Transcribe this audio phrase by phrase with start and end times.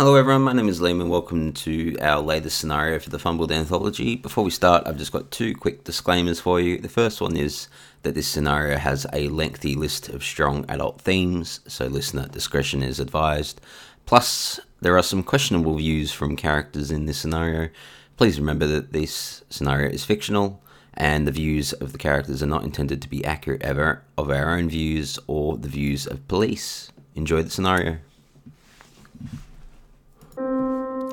[0.00, 0.42] Hello, everyone.
[0.42, 4.14] My name is Liam, and welcome to our latest scenario for the Fumbled Anthology.
[4.14, 6.78] Before we start, I've just got two quick disclaimers for you.
[6.78, 7.66] The first one is
[8.04, 13.00] that this scenario has a lengthy list of strong adult themes, so listener discretion is
[13.00, 13.60] advised.
[14.06, 17.68] Plus, there are some questionable views from characters in this scenario.
[18.16, 20.62] Please remember that this scenario is fictional,
[20.94, 24.56] and the views of the characters are not intended to be accurate ever of our
[24.56, 26.92] own views or the views of police.
[27.16, 27.98] Enjoy the scenario.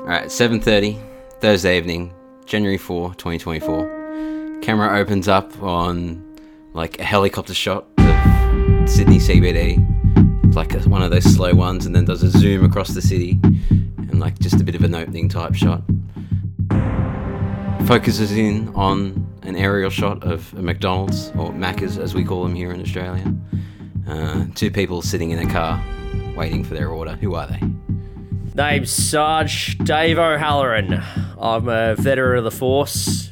[0.06, 1.00] All right, 7:30
[1.40, 4.60] Thursday evening, January 4, 2024.
[4.62, 6.22] Camera opens up on
[6.74, 11.96] like a helicopter shot of Sydney CBD, like a, one of those slow ones, and
[11.96, 15.28] then does a zoom across the city, and like just a bit of an opening
[15.28, 15.82] type shot.
[17.88, 22.54] Focuses in on an aerial shot of a McDonald's or Macca's as we call them
[22.54, 23.34] here in Australia.
[24.06, 25.82] Uh, two people sitting in a car,
[26.36, 27.16] waiting for their order.
[27.16, 27.60] Who are they?
[28.56, 31.02] Name's Sarge Dave O'Halloran.
[31.38, 33.28] I'm a veteran of the force.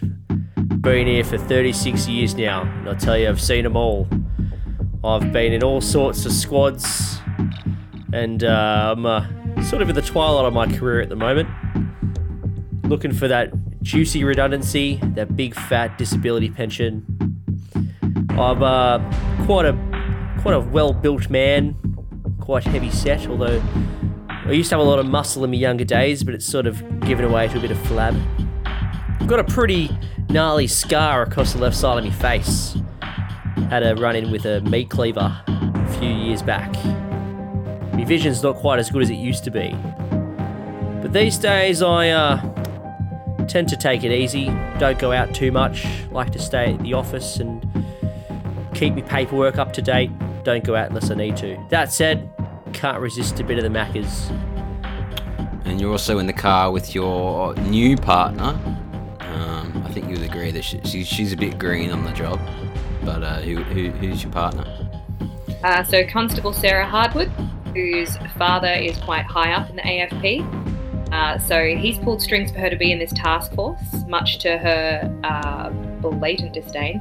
[0.83, 4.06] Been here for 36 years now, and I tell you, I've seen them all.
[5.03, 7.20] I've been in all sorts of squads,
[8.12, 11.48] and uh, I'm uh, sort of in the twilight of my career at the moment.
[12.83, 13.50] Looking for that
[13.81, 17.03] juicy redundancy, that big fat disability pension.
[18.28, 18.98] I'm uh,
[19.47, 19.72] quite a
[20.42, 21.77] quite a well-built man,
[22.42, 23.62] quite heavy set, although
[24.47, 26.67] I used to have a lot of muscle in my younger days, but it's sort
[26.67, 28.14] of given away to a bit of flab.
[29.19, 29.89] I've got a pretty
[30.28, 32.77] gnarly scar across the left side of my face.
[33.70, 36.70] Had a run in with a meat cleaver a few years back.
[37.95, 39.75] My vision's not quite as good as it used to be.
[41.00, 44.47] But these days I uh, tend to take it easy,
[44.78, 47.67] don't go out too much, like to stay at the office and
[48.75, 50.11] keep my paperwork up to date,
[50.42, 51.56] don't go out unless I need to.
[51.70, 52.31] That said,
[52.75, 54.30] can't resist a bit of the Maccas.
[55.64, 58.58] And you're also in the car with your new partner.
[59.20, 62.38] Um, I think you would agree that she, she's a bit green on the job.
[63.03, 64.66] But uh, who, who, who's your partner?
[65.62, 67.28] Uh, so Constable Sarah Hardwood,
[67.75, 71.10] whose father is quite high up in the AFP.
[71.12, 74.59] Uh, so he's pulled strings for her to be in this task force, much to
[74.59, 75.70] her uh,
[76.10, 77.00] blatant disdain.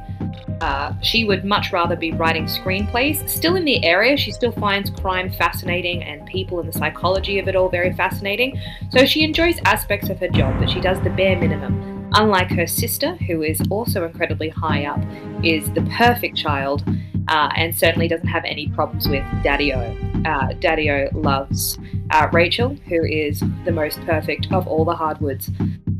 [0.60, 3.28] Uh, she would much rather be writing screenplays.
[3.28, 7.48] Still in the area, she still finds crime fascinating and people and the psychology of
[7.48, 8.58] it all very fascinating.
[8.90, 12.08] So she enjoys aspects of her job, but she does the bare minimum.
[12.14, 15.00] Unlike her sister, who is also incredibly high up,
[15.44, 16.84] is the perfect child
[17.28, 19.96] uh, and certainly doesn't have any problems with Daddy O.
[20.24, 21.78] Uh, Daddy O loves
[22.10, 25.50] uh, Rachel, who is the most perfect of all the hardwoods.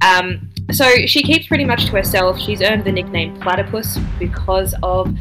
[0.02, 2.38] Um, so she keeps pretty much to herself.
[2.38, 5.14] She's earned the nickname Platypus because of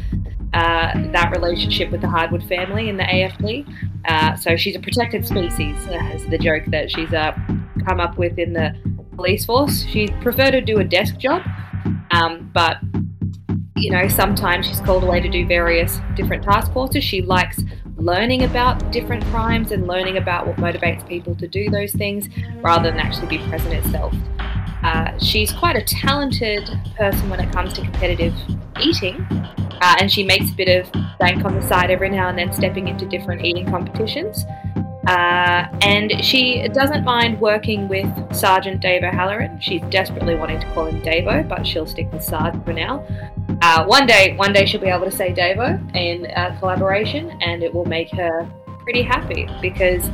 [0.54, 3.66] uh, that relationship with the Hardwood family in the AFP.
[4.04, 7.32] Uh, so she's a protected species, as the joke that she's uh,
[7.86, 8.74] come up with in the
[9.16, 9.84] police force.
[9.86, 11.42] She'd prefer to do a desk job,
[12.10, 12.76] um, but
[13.84, 17.04] you know, sometimes she's called away to do various different task forces.
[17.04, 17.62] She likes
[17.98, 22.28] learning about different crimes and learning about what motivates people to do those things
[22.62, 24.14] rather than actually be present itself.
[24.82, 28.34] Uh, she's quite a talented person when it comes to competitive
[28.80, 29.16] eating,
[29.82, 32.50] uh, and she makes a bit of bank on the side every now and then,
[32.54, 34.44] stepping into different eating competitions.
[35.06, 39.60] Uh, and she doesn't mind working with Sergeant Dave O'Halloran.
[39.60, 43.06] She's desperately wanting to call him Davo, but she'll stick with Sarge for now.
[43.62, 46.26] Uh, one day, one day she'll be able to say Davo in
[46.58, 48.48] collaboration, and it will make her
[48.82, 50.08] pretty happy because,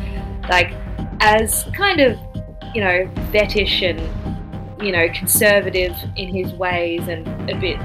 [0.49, 0.73] like,
[1.21, 2.19] as kind of
[2.75, 4.01] you know vetish and
[4.83, 7.78] you know, conservative in his ways and a bit,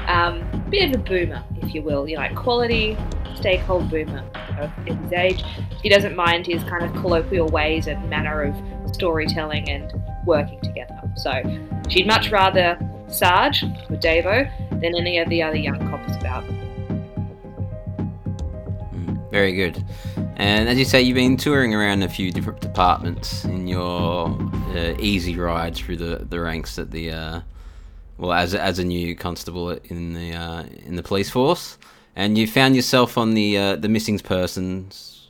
[0.08, 2.08] um, bit of a boomer, if you will.
[2.08, 2.96] You know, quality,
[3.36, 4.24] stay cold boomer
[4.58, 5.44] of his age.
[5.82, 9.92] He doesn't mind his kind of colloquial ways and manner of storytelling and
[10.26, 11.00] working together.
[11.16, 11.42] So
[11.88, 12.78] she'd much rather
[13.08, 16.44] Sarge or Davo than any of the other young coppers about.
[18.94, 19.84] Mm, very good.
[20.36, 24.26] And as you say, you've been touring around a few different departments in your
[24.74, 27.40] uh, easy ride through the, the ranks at the uh,
[28.18, 31.76] well as as a new constable in the uh, in the police force,
[32.16, 35.28] and you found yourself on the uh, the missing persons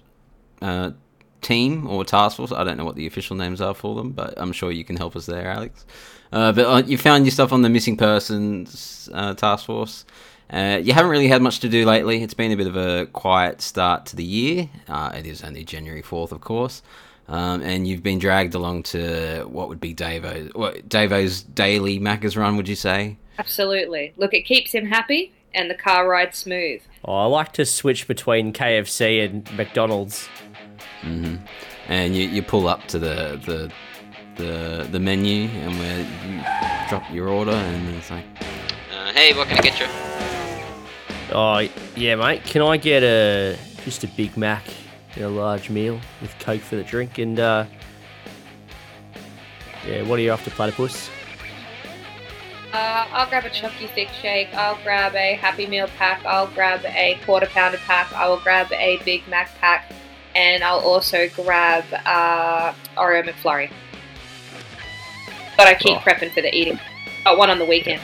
[0.61, 0.93] uh,
[1.41, 2.53] team or task force.
[2.53, 4.97] I don't know what the official names are for them, but I'm sure you can
[4.97, 5.87] help us there, Alex.
[6.33, 10.05] Uh, but you found yourself on the missing persons task force.
[10.53, 12.23] Uh, you haven't really had much to do lately.
[12.23, 14.69] It's been a bit of a quiet start to the year.
[14.87, 16.83] Uh, it is only January 4th, of course.
[17.27, 22.37] Um, and you've been dragged along to what would be Davo's, what, Davo's daily Macca's
[22.37, 23.17] run, would you say?
[23.39, 24.13] Absolutely.
[24.19, 26.81] Look, it keeps him happy and the car rides smooth.
[27.05, 30.29] Oh, I like to switch between KFC and McDonald's.
[31.03, 31.37] hmm
[31.89, 33.73] And you, you pull up to the the
[34.37, 38.25] the the menu and where you drop your order, and it's like,
[38.95, 39.87] uh, hey, what can I get you?
[41.35, 42.45] Oh yeah, mate.
[42.45, 44.65] Can I get a just a Big Mac
[45.15, 47.65] and a large meal with Coke for the drink and uh,
[49.87, 51.11] yeah, what are you after, platypus?
[52.73, 54.55] Uh, I'll grab a chunky thick shake.
[54.55, 56.25] I'll grab a Happy Meal pack.
[56.25, 58.11] I'll grab a quarter pounder pack.
[58.15, 59.93] I will grab a Big Mac pack,
[60.35, 63.71] and I'll also grab uh, Oreo McFlurry.
[65.57, 66.01] But I keep Oh.
[66.01, 66.81] prepping for the eating.
[67.25, 68.01] Got one on the weekend.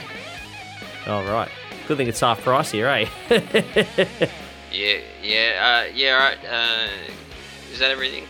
[1.07, 1.51] All right.
[1.87, 3.09] Good thing it's half price here, eh?
[4.71, 6.13] Yeah, yeah, uh, yeah.
[6.13, 6.39] Right.
[6.47, 6.89] Uh,
[7.73, 8.25] is that everything?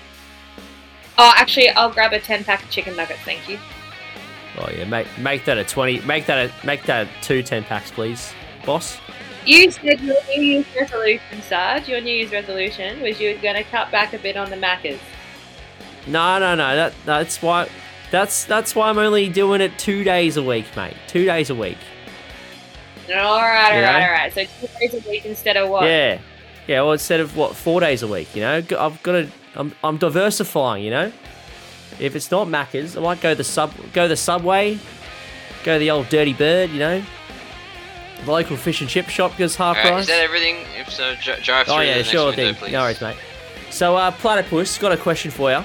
[1.19, 3.19] Oh, actually, I'll grab a ten pack of chicken nuggets.
[3.25, 3.59] Thank you.
[4.59, 6.01] Oh yeah, make make that a twenty.
[6.01, 8.33] Make that a make that a two ten packs, please,
[8.65, 8.99] boss.
[9.47, 11.89] You said your New Year's resolution, Sarge.
[11.89, 14.57] Your New Year's resolution was you were going to cut back a bit on the
[14.57, 14.99] Maccas.
[16.07, 16.77] No, no, no.
[16.77, 17.69] That that's why.
[18.11, 20.97] That's that's why I'm only doing it two days a week, mate.
[21.09, 21.77] Two days a week.
[23.09, 24.33] All right, all right, all right.
[24.33, 25.85] So two days a week instead of what?
[25.85, 26.19] Yeah,
[26.67, 26.81] yeah.
[26.83, 29.29] Well, instead of what four days a week, you know, I've got to.
[29.55, 31.13] I'm I'm diversifying, you know.
[31.99, 34.79] If it's not Macca's, I might go the sub go the subway,
[35.65, 37.03] go the old Dirty Bird, you know.
[38.25, 40.03] The local fish and chip shop goes half price.
[40.03, 40.57] is that everything?
[40.77, 42.55] If so, dri- drive through Oh yeah, the sure window, thing.
[42.57, 42.73] please.
[42.73, 43.17] No worries, mate.
[43.71, 45.63] So, uh, platypus, got a question for you.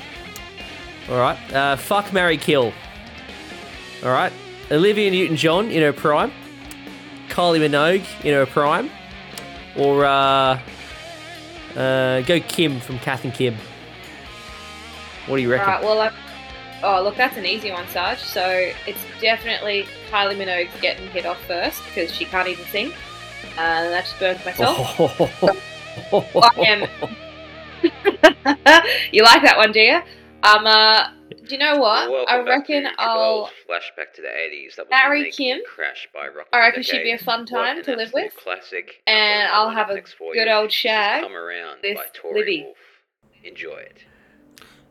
[1.09, 2.71] All right, uh, fuck, marry, kill.
[4.03, 4.31] All right,
[4.71, 6.31] Olivia Newton-John in her prime,
[7.29, 8.89] Kylie Minogue in her prime,
[9.75, 10.59] or uh,
[11.75, 13.55] uh, go Kim from Kath and Kim.
[15.27, 15.67] What do you reckon?
[15.67, 15.83] right.
[15.83, 16.11] Well, I,
[16.83, 18.19] oh look, that's an easy one, Sarge.
[18.19, 18.45] So
[18.87, 22.91] it's definitely Kylie Minogue's getting hit off first because she can't even sing.
[23.57, 24.99] Uh, and that just burns myself.
[26.35, 26.89] I am.
[29.11, 30.01] you like that one, do you?
[30.43, 30.65] Um.
[30.65, 32.29] Uh, do you know what?
[32.29, 33.49] I reckon I'll.
[33.69, 34.75] flashback to the 80s.
[34.75, 35.59] That was marry Make Kim.
[35.67, 38.33] Crash by Rock I of reckon she'd be a fun time to live with.
[38.41, 39.01] Classic.
[39.07, 40.01] And I've got I'll have a
[40.33, 42.63] good old This shag Come around with by Torii Libby.
[42.63, 42.77] Wolf.
[43.43, 44.05] Enjoy it.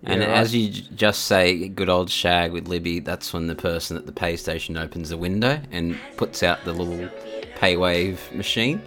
[0.02, 0.30] Yeah, And right.
[0.30, 4.04] as you j- just say, good old shag with Libby, that's when the person at
[4.06, 7.08] the pay station opens the window and puts out the little
[7.56, 8.82] pay wave machine.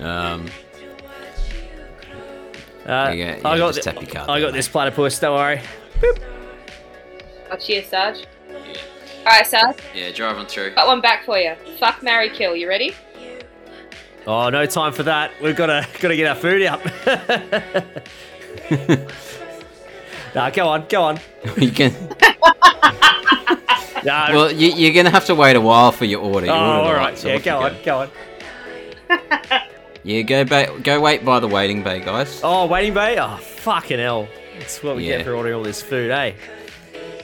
[0.00, 0.46] Um,
[2.86, 3.30] Uh, you go.
[3.48, 5.18] I got just thi- tap your card I there, got this platypus.
[5.18, 5.60] Don't worry.
[6.00, 6.18] Boop.
[7.50, 8.24] Oh, cheers, Sarge.
[8.48, 8.56] Yeah.
[9.20, 9.76] All right, Sarge.
[9.94, 10.70] Yeah, drive on through.
[10.74, 11.54] Got one back for you.
[11.78, 12.56] Fuck, marry, kill.
[12.56, 12.94] You ready?
[14.26, 15.30] Oh, no time for that.
[15.42, 16.80] We've got to got to get our food out.
[20.34, 21.20] nah, go on, go on.
[21.56, 21.92] you can.
[24.04, 26.46] Nah, Well, you, you're gonna have to wait a while for your order.
[26.48, 27.18] oh, all right.
[27.18, 28.10] so Yeah, go you on, go on.
[30.04, 32.40] Yeah, go ba- go wait by the waiting bay, guys.
[32.44, 33.18] Oh, waiting bay.
[33.18, 34.28] Oh, fucking hell.
[34.58, 35.18] That's what we Yeah.
[35.18, 36.32] get for ordering all this food, eh?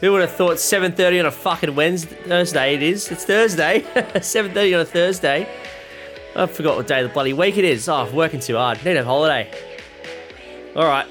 [0.01, 2.15] Who would have thought 7:30 on a fucking Wednesday?
[2.27, 3.11] Thursday it is.
[3.11, 3.81] It's Thursday.
[3.95, 5.49] 7:30 on a Thursday.
[6.37, 7.89] I forgot what day of the bloody week it is.
[7.89, 8.85] Oh, I'm working too hard.
[8.85, 9.49] Need a holiday.
[10.75, 11.07] All right.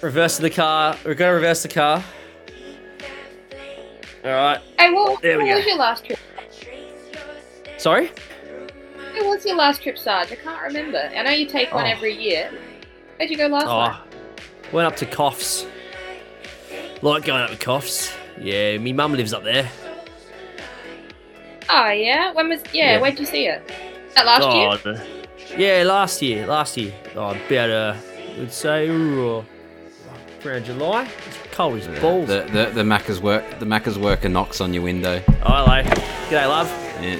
[0.00, 0.96] Reversing the car.
[1.04, 2.04] We're gonna reverse the car.
[4.24, 4.60] All right.
[4.78, 5.56] Hey, what, There we what go.
[5.56, 6.18] was your last trip?
[7.78, 8.10] Sorry.
[9.12, 10.32] Where was your last trip, Sarge?
[10.32, 10.98] I can't remember.
[10.98, 11.88] I know you take one Oh.
[11.88, 12.50] every year.
[13.16, 13.68] Where'd you go last oh.
[13.68, 14.02] time?
[14.02, 15.66] Oh, went up to Coffs.
[17.02, 18.12] Like going up to Coffs.
[18.40, 19.68] Yeah, me mum lives up there.
[21.70, 22.32] Oh, yeah?
[22.32, 22.60] When was.
[22.72, 23.00] Yeah, Yeah.
[23.00, 23.62] where'd you see it?
[24.14, 24.68] That last year?
[24.68, 25.06] Oh, the-
[25.56, 26.46] Yeah, last year.
[26.46, 26.92] Last year.
[27.16, 27.96] Oh, I
[28.38, 29.44] would say ooh,
[30.48, 31.04] around July.
[31.26, 32.28] It's cold as balls.
[32.28, 35.22] The the the Macca's work the Macca's worker knocks on your window.
[35.28, 35.82] Oh, hello.
[36.28, 36.68] G'day, love.
[37.00, 37.16] Yeah,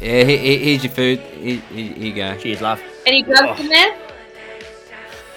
[0.00, 1.20] yeah he- he- here's your food.
[1.20, 2.36] Here, here, here you go.
[2.38, 2.80] Cheers, love.
[3.06, 3.62] Any drugs Oh.
[3.62, 3.96] in there?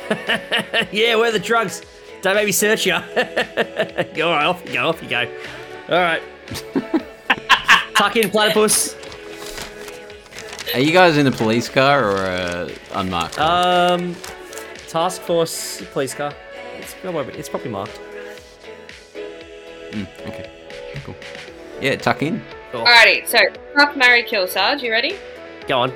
[0.91, 1.81] yeah, where are the drugs?
[2.21, 2.91] Don't make me search you.
[4.13, 5.25] go all right, off you go, off you go.
[5.89, 6.21] All right.
[7.95, 8.95] Tuck in, platypus.
[10.73, 13.35] Are you guys in a police car or a unmarked?
[13.37, 13.93] car?
[13.93, 14.15] Um,
[14.87, 16.33] task force police car.
[17.03, 17.99] It's, it's probably marked.
[19.91, 20.49] Mm, okay,
[21.03, 21.15] cool.
[21.81, 22.41] Yeah, tuck in.
[22.73, 23.39] Oh, Alrighty, so
[23.75, 24.81] fuck, marry, kill, Sarge.
[24.81, 25.15] You ready?
[25.67, 25.91] Go on.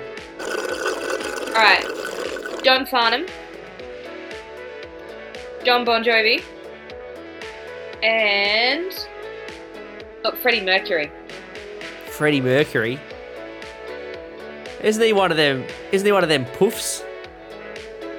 [1.49, 1.85] Alright.
[2.63, 3.25] John Farnham.
[5.63, 6.43] John Bon Jovi.
[8.03, 9.07] And.
[10.23, 11.11] Look, Freddie Mercury.
[12.07, 12.99] Freddie Mercury.
[14.83, 15.65] Isn't he one of them?
[15.91, 17.03] Isn't he one of them poofs?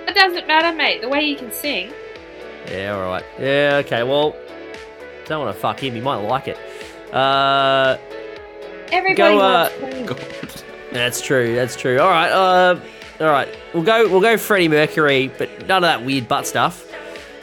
[0.08, 1.02] It doesn't matter, mate.
[1.02, 1.92] The way you can sing.
[2.70, 3.24] Yeah, all right.
[3.38, 4.02] Yeah, okay.
[4.02, 4.36] Well,
[5.26, 5.94] don't want to fuck him.
[5.94, 6.58] He might like it.
[7.12, 7.96] Uh,
[8.92, 11.54] Everybody Go, uh, loves that's true.
[11.54, 11.98] That's true.
[11.98, 12.30] All right.
[12.30, 12.80] Uh,
[13.20, 13.48] all right.
[13.74, 14.08] We'll go.
[14.08, 16.90] We'll go Freddie Mercury, but none of that weird butt stuff.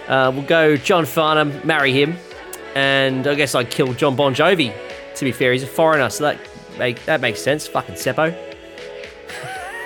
[0.08, 2.18] Uh, we'll go John Farnham, marry him,
[2.76, 4.74] and I guess I'd kill John Bon Jovi.
[5.16, 6.40] To be fair, he's a foreigner, so that
[6.78, 7.68] make that makes sense.
[7.68, 8.36] Fucking Seppo.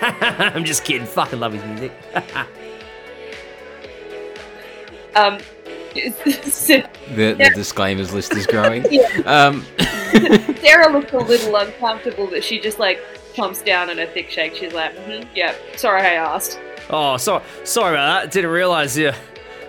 [0.00, 1.06] I'm just kidding.
[1.06, 1.92] Fucking love his music.
[5.18, 5.38] Um,
[5.94, 8.84] The, the disclaimers list is growing.
[8.90, 9.08] Yeah.
[9.24, 9.64] Um,
[10.60, 13.00] Sarah looks a little uncomfortable, but she just like
[13.34, 14.54] chomps down in a thick shake.
[14.54, 16.60] She's like, mm "Yeah, sorry I asked."
[16.90, 18.32] oh, sorry, sorry about that.
[18.32, 19.12] Didn't realise you.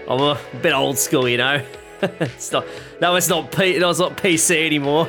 [0.07, 1.65] I'm a bit old school, you know.
[2.01, 2.65] it's not.
[3.01, 3.79] No, it's not P.
[3.79, 5.07] No, it's not PC anymore.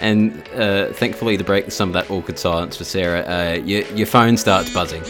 [0.00, 4.06] and uh, thankfully, to break some of that awkward silence for Sarah, uh, your, your
[4.06, 5.02] phone starts buzzing.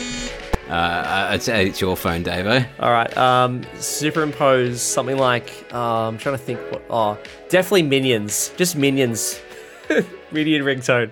[0.70, 2.64] Uh, I'd it's your phone, Davo.
[2.78, 3.16] All right.
[3.16, 5.50] Um, superimpose something like.
[5.72, 6.82] Uh, I'm trying to think what.
[6.88, 8.52] Oh, definitely minions.
[8.56, 9.40] Just minions.
[10.30, 11.10] Minion ringtone.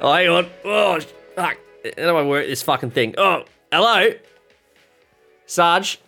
[0.00, 0.50] Oh, hang on.
[0.64, 0.98] Oh,
[1.36, 1.58] fuck.
[1.84, 3.14] How do I work this fucking thing?
[3.18, 4.14] Oh, hello,
[5.44, 6.00] Sarge.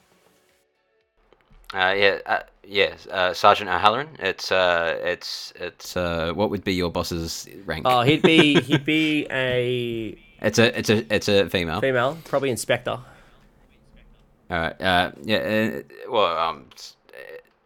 [1.74, 4.08] Uh, yeah, uh, yeah, uh, Sergeant O'Halloran.
[4.18, 7.84] It's uh, it's it's uh, what would be your boss's rank?
[7.86, 11.80] Oh, he'd be he'd be a it's a it's a it's a female.
[11.80, 12.98] female, probably inspector.
[14.48, 14.80] All right.
[14.80, 15.36] Uh, yeah.
[15.78, 16.66] Uh, well, um,
[17.12, 17.16] uh,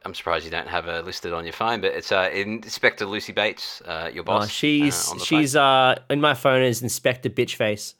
[0.05, 3.33] I'm surprised you don't have her listed on your phone, but it's uh, Inspector Lucy
[3.33, 4.45] Bates, uh, your boss.
[4.45, 7.95] Oh, she's uh, she's uh in my phone is Inspector Bitchface.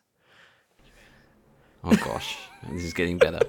[1.85, 2.39] Oh gosh,
[2.71, 3.41] this is getting better.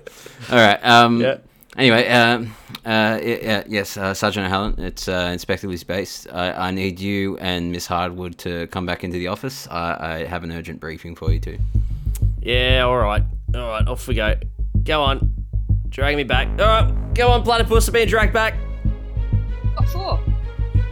[0.50, 0.86] All right.
[0.86, 1.22] Um.
[1.22, 1.38] Yeah.
[1.78, 2.46] Anyway, uh,
[2.84, 6.28] yeah, yeah, yes, uh, Sergeant O'Halloran, it's uh, Inspector Lucy Bates.
[6.28, 9.70] I, I need you and Miss Hardwood to come back into the office.
[9.70, 11.58] I, I have an urgent briefing for you too.
[12.42, 13.24] Yeah, all right,
[13.56, 14.36] all right, off we go.
[14.84, 15.34] Go on,
[15.88, 16.50] drag me back.
[16.60, 18.56] All right, go on, platypus, I'm being dragged back.
[19.78, 20.20] What for?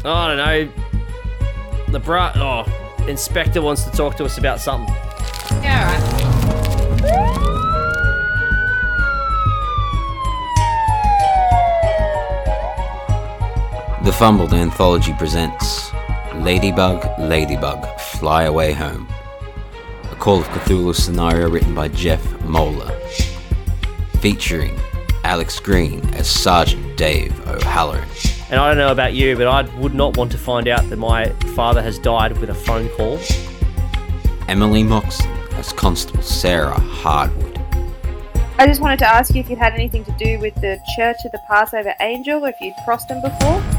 [0.05, 1.91] Oh, I don't know.
[1.91, 2.31] The bra.
[2.36, 4.95] Oh, Inspector wants to talk to us about something.
[5.62, 5.89] Yeah,
[7.01, 7.59] all right.
[14.01, 15.91] The Fumbled Anthology presents
[16.36, 19.06] Ladybug, Ladybug, Fly Away Home.
[20.10, 22.98] A Call of Cthulhu scenario written by Jeff Moeller.
[24.22, 24.79] Featuring
[25.25, 28.08] Alex Green as Sergeant Dave O'Halloran.
[28.50, 30.98] And I don't know about you, but I would not want to find out that
[30.98, 33.20] my father has died with a phone call.
[34.48, 37.58] Emily Moxon as Constable Sarah Hardwood.
[38.58, 41.18] I just wanted to ask you if you'd had anything to do with the Church
[41.25, 43.78] of the Passover Angel, if you'd crossed them before.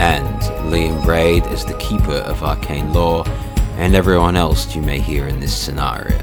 [0.00, 0.40] And
[0.72, 3.22] Liam Braid as the Keeper of Arcane Law,
[3.76, 6.18] and everyone else you may hear in this scenario.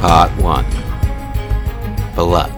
[0.00, 0.64] Part 1
[2.16, 2.52] Blood.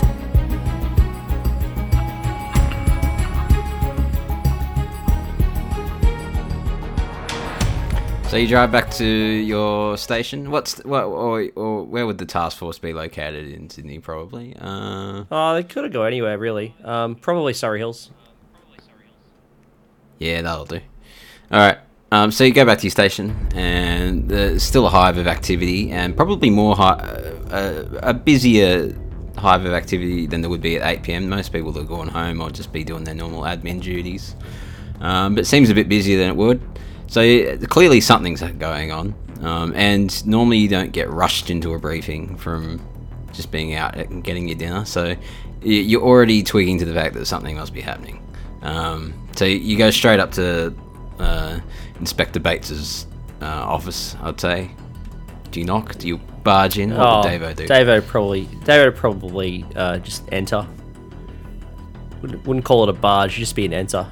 [8.28, 10.50] So you drive back to your station.
[10.50, 14.00] What's the, what, or, or where would the task force be located in Sydney?
[14.00, 14.54] Probably.
[14.60, 16.74] Uh, Oh, they could go anywhere really.
[16.84, 18.10] Um, probably Surry Hills.
[20.18, 20.80] Yeah, that'll do.
[21.50, 21.78] All right.
[22.10, 25.90] Um, so you go back to your station, and there's still a hive of activity,
[25.90, 26.98] and probably more hi-
[27.50, 28.96] uh, a busier
[29.36, 31.28] hive of activity than there would be at 8 p.m.
[31.28, 34.34] Most people that are going home or just be doing their normal admin duties,
[35.00, 36.62] um, but it seems a bit busier than it would.
[37.08, 42.36] So clearly something's going on, um, and normally you don't get rushed into a briefing
[42.36, 42.80] from
[43.32, 44.86] just being out and getting your dinner.
[44.86, 45.14] So
[45.62, 48.22] you're already tweaking to the fact that something must be happening.
[48.62, 50.74] Um, so you go straight up to
[51.20, 51.60] uh,
[52.00, 53.06] Inspector Bates's
[53.40, 54.16] uh, office.
[54.20, 54.70] I'd say.
[55.52, 55.96] Do you knock?
[55.96, 56.90] Do you barge in?
[56.90, 57.66] What oh, did Davo do?
[57.68, 58.46] Davo probably.
[58.46, 60.66] Davo would probably uh, just enter.
[62.20, 63.34] Wouldn't, wouldn't call it a barge.
[63.34, 64.08] Just be an enter.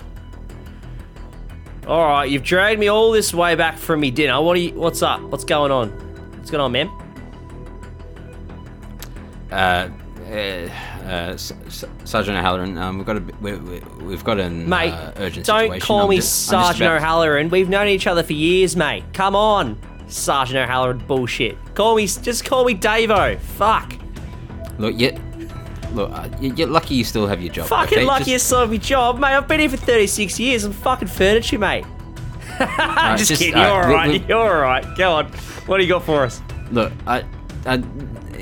[1.89, 4.41] All right, you've dragged me all this way back from me dinner.
[4.41, 4.75] What are you?
[4.75, 5.21] What's up?
[5.23, 5.91] What's going on?
[6.37, 6.89] What's going on, man?
[9.51, 9.91] uh,
[10.31, 15.13] uh, uh, Sergeant O'Halloran, um, we've got a we, we, we've got an Mate, uh,
[15.17, 15.81] urgent don't situation.
[15.87, 17.49] call I'm me just- Sergeant about- O'Halloran.
[17.51, 19.05] We've known each other for years, mate.
[19.13, 21.57] Come on, Sergeant O'Halloran bullshit.
[21.75, 23.39] Call me, just call me Davo.
[23.39, 23.95] Fuck.
[24.79, 25.17] Look, you,
[25.93, 27.67] look, uh, you- you're lucky you still have your job.
[27.69, 28.07] Fucking okay?
[28.07, 29.35] lucky you still have your job, mate.
[29.37, 30.65] I've been here for 36 years.
[30.65, 31.85] I'm fucking furniture, mate.
[32.59, 33.59] I'm just, just- kidding.
[33.61, 34.09] You're alright.
[34.23, 34.85] we- You're alright.
[34.97, 35.27] Go on.
[35.67, 36.41] What do you got for us?
[36.73, 37.25] Look, I,
[37.65, 37.83] I,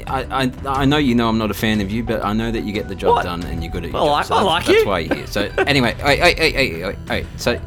[0.06, 2.50] I, I, I know you know I'm not a fan of you, but I know
[2.50, 3.24] that you get the job What?
[3.24, 4.10] done and you're good at your I job.
[4.12, 5.26] like- so I that's, like that's why you're here.
[5.26, 7.26] So anyway, wait, wait, wait, wait, wait, wait.
[7.36, 7.60] So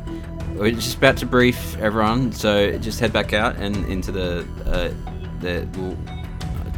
[0.56, 2.32] we're just about to brief everyone.
[2.32, 4.92] So just head back out and into the, uh,
[5.42, 5.98] the, well,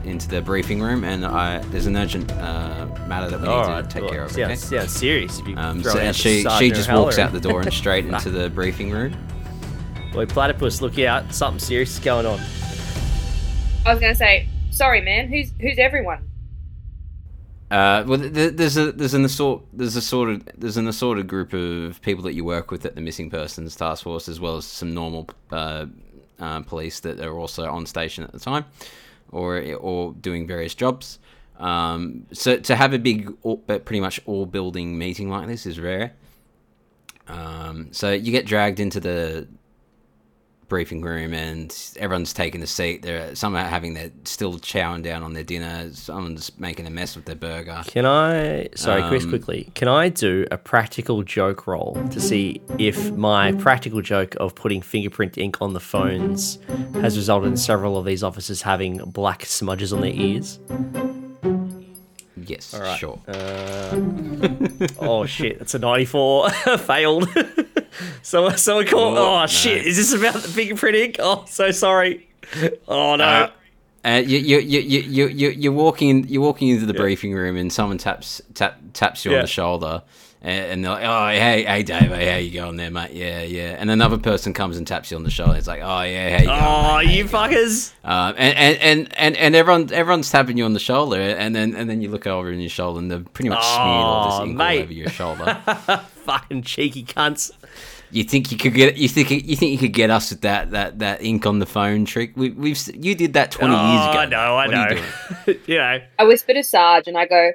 [0.05, 3.83] into the briefing room, and I there's an urgent uh, matter that we need Alright.
[3.83, 4.31] to take well, care of.
[4.31, 4.79] sounds, Okay.
[4.79, 6.89] sounds serious if you Um, throw so, it out and to she she Sergeant just
[6.91, 7.19] walks O'Halloran.
[7.27, 9.13] out the door and straight into the briefing room.
[10.13, 11.31] Boy, platypus, look out.
[11.33, 12.39] Something serious is going on.
[13.85, 15.27] I was gonna say, sorry, man.
[15.27, 16.29] Who's who's everyone?
[17.71, 21.27] Uh, well, th- there's a there's an assault there's a sort of there's an assorted
[21.27, 24.57] group of people that you work with at the missing persons task force, as well
[24.57, 25.85] as some normal uh,
[26.39, 28.65] uh, police that are also on station at the time,
[29.31, 31.19] or or doing various jobs.
[31.59, 35.79] Um, so to have a big, but pretty much all building meeting like this is
[35.79, 36.13] rare.
[37.27, 39.47] Um, so you get dragged into the
[40.69, 43.01] briefing room and everyone's taking a seat.
[43.01, 45.91] They're some are having their still chowing down on their dinner.
[45.93, 47.83] Someone's making a mess with their burger.
[47.87, 52.61] Can I, sorry, Chris, Um, quickly, can I do a practical joke roll to see
[52.77, 56.59] if my practical joke of putting fingerprint ink on the phones
[56.93, 60.59] has resulted in several of these officers having black smudges on their ears?
[62.37, 62.97] Yes, right.
[62.97, 63.19] sure.
[63.27, 63.95] Uh,
[64.99, 66.49] oh shit, it's a 94.
[66.79, 67.29] Failed.
[68.21, 69.17] someone, someone called.
[69.17, 69.47] Oh, Oh, no.
[69.47, 71.15] shit, is this about the fingerprint ink?
[71.19, 72.27] Oh, so sorry.
[72.87, 73.23] Oh no.
[73.23, 73.49] Uh,
[74.05, 77.57] uh, you, you, you, you, you, you- you're walking you're walking into the briefing room
[77.57, 79.37] and someone taps tap, taps you Yeah.
[79.37, 80.03] on the shoulder
[80.41, 83.11] and, and they're like, oh hey hey Dave, hey, how you going there, mate?
[83.11, 83.75] Yeah yeah.
[83.77, 85.57] And another person comes and taps you on the shoulder.
[85.57, 86.59] It's like, oh yeah, how you going?
[86.63, 87.17] oh, mate?
[87.17, 87.91] you fuckers.
[88.05, 91.75] Um, and, and, and, and, and everyone everyone's tapping you on the shoulder, and then
[91.75, 94.39] and then you look over in your shoulder, and they're pretty much smeared all Oh,
[94.39, 95.61] this ink all over your shoulder.
[96.23, 97.51] Fucking cheeky cunts.
[98.11, 100.71] You think you could get you think you think you could get us with that,
[100.71, 102.35] that, that ink on the phone trick?
[102.35, 104.19] We, we've you did that twenty oh, years ago.
[104.19, 105.01] I know, I What are you know.
[105.45, 105.59] doing?
[105.67, 105.99] you know.
[106.17, 107.51] I whisper to Sarge and I go,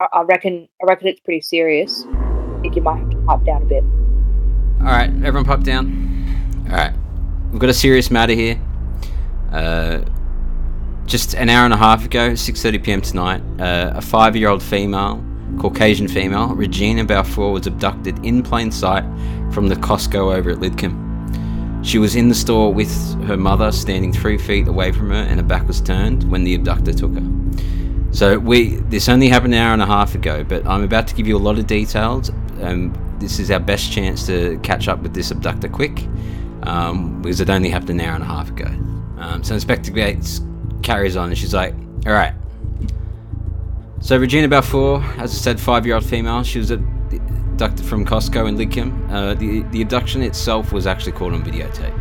[0.00, 2.04] I, I reckon, I reckon it's pretty serious.
[2.06, 3.84] I think you might have to pipe down a bit.
[4.80, 6.66] All right, everyone, pop down.
[6.70, 6.94] All right,
[7.50, 8.60] we've got a serious matter here.
[9.52, 10.00] Uh,
[11.06, 13.00] just an hour and a half ago, 6:30 p.m.
[13.02, 15.22] tonight, uh, a five-year-old female,
[15.58, 19.04] Caucasian female, Regina Balfour, was abducted in plain sight
[19.52, 20.98] from the Costco over at Lidcombe.
[21.84, 22.92] She was in the store with
[23.24, 26.54] her mother, standing three feet away from her, and her back was turned when the
[26.54, 27.28] abductor took her.
[28.12, 31.14] So we this only happened an hour and a half ago, but I'm about to
[31.14, 32.30] give you a lot of details.
[32.60, 36.06] Um, this is our best chance to catch up with this abductor quick,
[36.64, 38.66] um, because it only happened an hour and a half ago.
[39.18, 40.40] Um, so Inspector Gates
[40.82, 41.74] carries on, and she's like,
[42.06, 42.34] "All right."
[44.02, 46.42] So Regina Balfour, as I said, five-year-old female.
[46.42, 49.08] She was abducted from Costco in Lidcombe.
[49.08, 51.94] Uh, the the abduction itself was actually caught on videotape.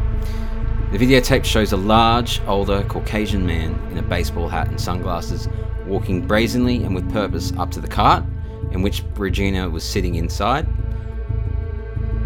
[0.92, 5.48] The videotape shows a large, older Caucasian man in a baseball hat and sunglasses
[5.86, 8.24] walking brazenly and with purpose up to the cart
[8.72, 10.66] in which Regina was sitting inside.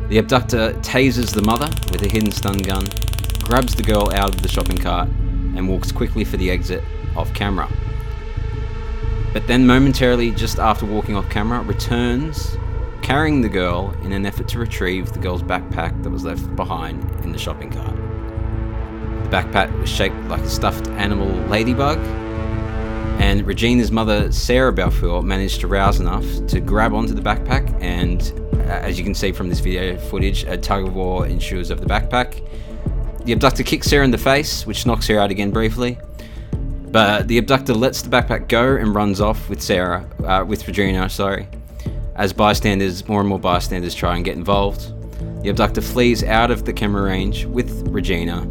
[0.07, 2.85] The abductor tases the mother with a hidden stun gun,
[3.43, 6.81] grabs the girl out of the shopping cart, and walks quickly for the exit
[7.17, 7.69] off camera.
[9.35, 12.55] But then, momentarily, just after walking off camera, returns
[13.01, 17.03] carrying the girl in an effort to retrieve the girl's backpack that was left behind
[17.25, 17.97] in the shopping cart.
[19.25, 21.97] The backpack was shaped like a stuffed animal ladybug,
[23.19, 27.77] and Regina's mother, Sarah Balfour, managed to rouse enough to grab onto the backpack.
[27.81, 28.21] And
[28.69, 31.87] as you can see from this video footage, a tug of war ensues of the
[31.87, 32.41] backpack.
[33.25, 35.97] The abductor kicks Sarah in the face, which knocks her out again briefly.
[36.95, 41.09] But the abductor lets the backpack go and runs off with Sarah, uh, with Regina,
[41.09, 41.45] sorry.
[42.15, 44.93] As bystanders, more and more bystanders try and get involved.
[45.43, 48.47] The abductor flees out of the camera range with Regina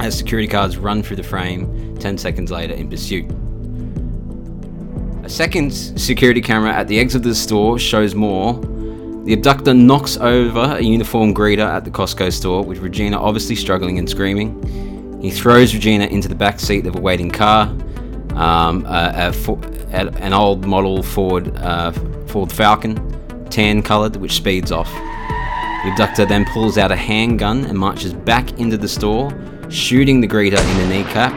[0.00, 3.24] as security guards run through the frame 10 seconds later in pursuit.
[5.24, 8.52] A second security camera at the exit of the store shows more.
[9.24, 13.98] The abductor knocks over a uniformed greeter at the Costco store, with Regina obviously struggling
[13.98, 14.91] and screaming.
[15.22, 17.68] He throws Regina into the back seat of a waiting car,
[18.34, 19.32] um, a,
[19.92, 21.92] a, an old model Ford uh,
[22.26, 24.90] Ford Falcon, tan coloured, which speeds off.
[25.84, 29.32] The abductor then pulls out a handgun and marches back into the store,
[29.70, 31.32] shooting the greeter in the kneecap.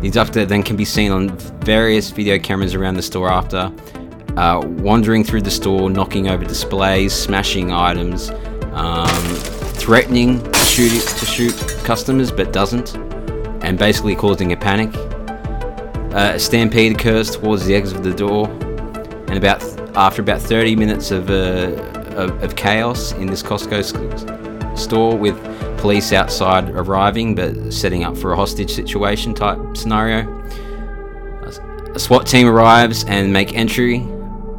[0.00, 3.72] The abductor then can be seen on various video cameras around the store after,
[4.36, 8.30] uh, wandering through the store, knocking over displays, smashing items,
[8.74, 9.08] um,
[9.74, 10.40] threatening
[10.74, 12.96] to shoot customers but doesn't,
[13.64, 14.92] and basically causing a panic.
[16.12, 18.48] Uh, a stampede occurs towards the exit of the door,
[19.28, 19.62] and about
[19.96, 21.70] after about 30 minutes of, uh,
[22.16, 25.38] of, of chaos in this Costco store, with
[25.78, 30.26] police outside arriving but setting up for a hostage situation type scenario,
[31.44, 34.00] a- a SWAT team arrives and make entry.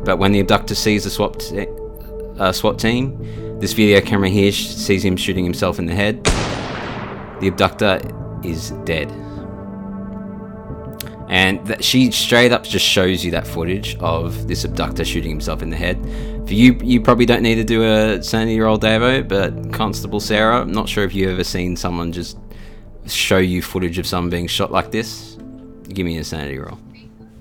[0.06, 1.68] But when the abductor sees the SWAT, te-
[2.40, 3.20] uh, SWAT team,
[3.60, 6.24] this video camera here sees him shooting himself in the head.
[7.42, 8.02] The abductor
[8.44, 9.12] is dead.
[11.28, 15.62] And that she straight up just shows you that footage of this abductor shooting himself
[15.62, 15.98] in the head.
[16.46, 20.62] For you, you probably don't need to do a sanity roll, Davo, but Constable Sarah,
[20.62, 22.38] I'm not sure if you've ever seen someone just
[23.08, 25.38] show you footage of someone being shot like this.
[25.90, 26.78] Give me a sanity roll.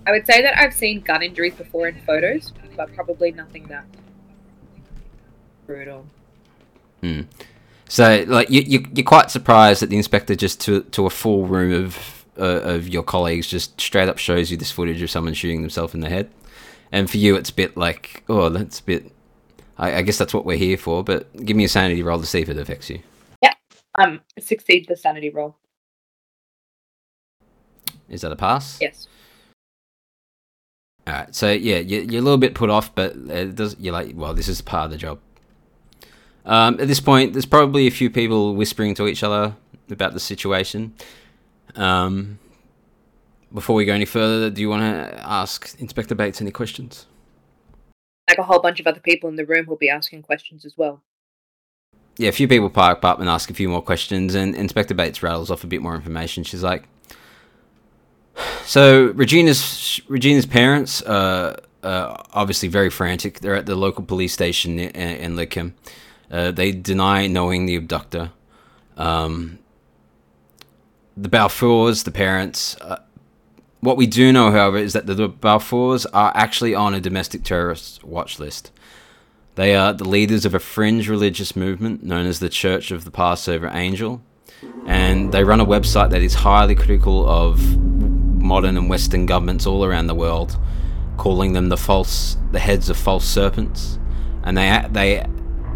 [0.06, 3.84] I would say that I've seen gun injuries before in photos, but probably nothing that
[5.66, 6.06] brutal.
[7.00, 7.22] Hmm.
[7.88, 11.46] So, like, you, you, you're quite surprised that the inspector just to to a full
[11.46, 15.34] room of uh, of your colleagues just straight up shows you this footage of someone
[15.34, 16.30] shooting themselves in the head,
[16.90, 19.12] and for you it's a bit like, oh, that's a bit.
[19.76, 21.04] I, I guess that's what we're here for.
[21.04, 23.00] But give me a sanity roll to see if it affects you.
[23.42, 23.54] Yeah,
[23.98, 25.56] Um, succeed the sanity roll.
[28.08, 28.78] Is that a pass?
[28.80, 29.08] Yes.
[31.06, 31.34] All right.
[31.34, 33.76] So yeah, you, you're a little bit put off, but it does.
[33.78, 35.18] You're like, well, this is part of the job.
[36.44, 39.56] Um, at this point, there's probably a few people whispering to each other
[39.90, 40.94] about the situation.
[41.74, 42.38] Um,
[43.52, 47.06] before we go any further, do you want to ask Inspector Bates any questions?
[48.28, 50.76] Like a whole bunch of other people in the room will be asking questions as
[50.76, 51.02] well.
[52.16, 55.22] Yeah, a few people park up and ask a few more questions, and Inspector Bates
[55.22, 56.44] rattles off a bit more information.
[56.44, 56.84] She's like,
[58.64, 63.40] "So Regina's Regina's parents are uh, obviously very frantic.
[63.40, 65.72] They're at the local police station in, in Lidcombe.
[66.30, 68.32] Uh, they deny knowing the abductor.
[68.96, 69.58] Um,
[71.16, 72.76] the Balfours, the parents.
[72.80, 73.00] Uh,
[73.80, 78.02] what we do know, however, is that the Balfours are actually on a domestic terrorist
[78.02, 78.70] watch list.
[79.56, 83.10] They are the leaders of a fringe religious movement known as the Church of the
[83.10, 84.20] Passover Angel,
[84.86, 89.84] and they run a website that is highly critical of modern and Western governments all
[89.84, 90.58] around the world,
[91.18, 93.98] calling them the false, the heads of false serpents,
[94.42, 95.24] and they they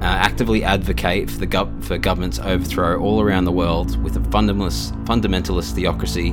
[0.00, 4.20] uh, actively advocate for the gov- for government's overthrow all around the world with a
[4.20, 6.30] fundamentalist fundamentalist theocracy,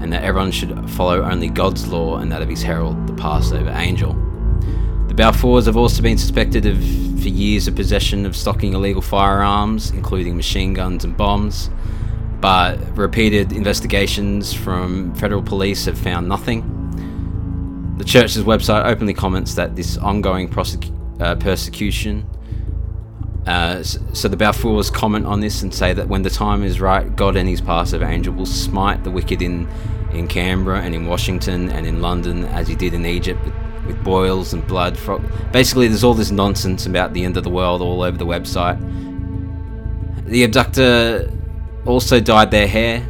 [0.00, 3.70] and that everyone should follow only God's law and that of His herald, the Passover
[3.70, 4.12] Angel.
[5.08, 9.90] The Balfours have also been suspected of, for years, of possession of stocking illegal firearms,
[9.92, 11.70] including machine guns and bombs.
[12.40, 17.94] But repeated investigations from federal police have found nothing.
[17.96, 22.26] The church's website openly comments that this ongoing prosec- uh, persecution.
[23.46, 27.14] Uh, so the Balfours comment on this and say that when the time is right,
[27.14, 29.68] God and His Passover angel will smite the wicked in
[30.12, 33.54] in Canberra and in Washington and in London, as He did in Egypt with
[33.86, 34.98] with boils and blood.
[35.52, 38.78] Basically, there's all this nonsense about the end of the world all over the website.
[40.26, 41.30] The abductor
[41.84, 43.06] also dyed their hair,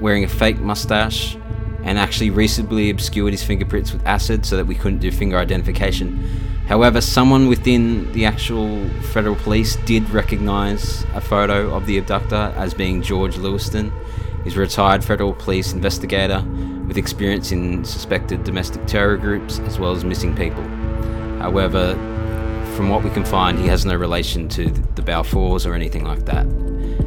[0.00, 1.36] wearing a fake mustache,
[1.82, 6.24] and actually recently obscured his fingerprints with acid so that we couldn't do finger identification.
[6.66, 12.74] However, someone within the actual federal police did recognize a photo of the abductor as
[12.74, 13.92] being George Lewiston.
[14.42, 16.44] He's a retired federal police investigator
[16.88, 20.62] with experience in suspected domestic terror groups as well as missing people.
[21.38, 21.94] However,
[22.76, 26.24] from what we can find, he has no relation to the Balfours or anything like
[26.26, 26.46] that.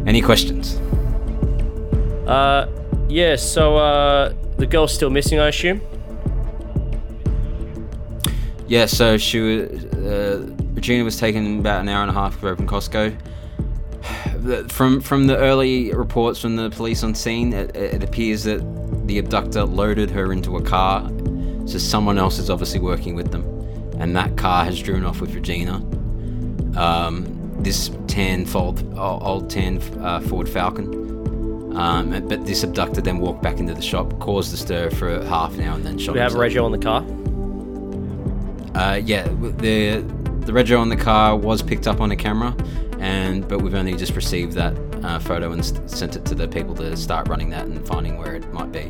[0.08, 0.78] Any questions?
[2.28, 2.68] Uh,
[3.08, 3.36] yeah.
[3.36, 5.82] So uh, the girl's still missing, I assume.
[8.70, 12.68] Yeah, so she was, uh, Regina was taken about an hour and a half from
[12.68, 13.20] Costco.
[14.72, 18.62] From from the early reports from the police on scene, it, it appears that
[19.06, 21.10] the abductor loaded her into a car.
[21.66, 23.44] So someone else is obviously working with them,
[24.00, 25.76] and that car has driven off with Regina.
[26.78, 27.26] Um,
[27.60, 31.76] this tan fold, old, tan uh, Ford Falcon.
[31.76, 35.56] Um, but this abductor then walked back into the shop, caused a stir for half
[35.56, 36.14] an hour, and then shot.
[36.14, 36.54] We have himself.
[36.54, 37.04] Rego on the car.
[38.76, 39.24] Uh, yeah,
[39.58, 40.04] the
[40.46, 42.56] the rego on the car was picked up on a camera,
[43.00, 46.48] and but we've only just received that uh, photo and s- sent it to the
[46.48, 48.90] people to start running that and finding where it might be.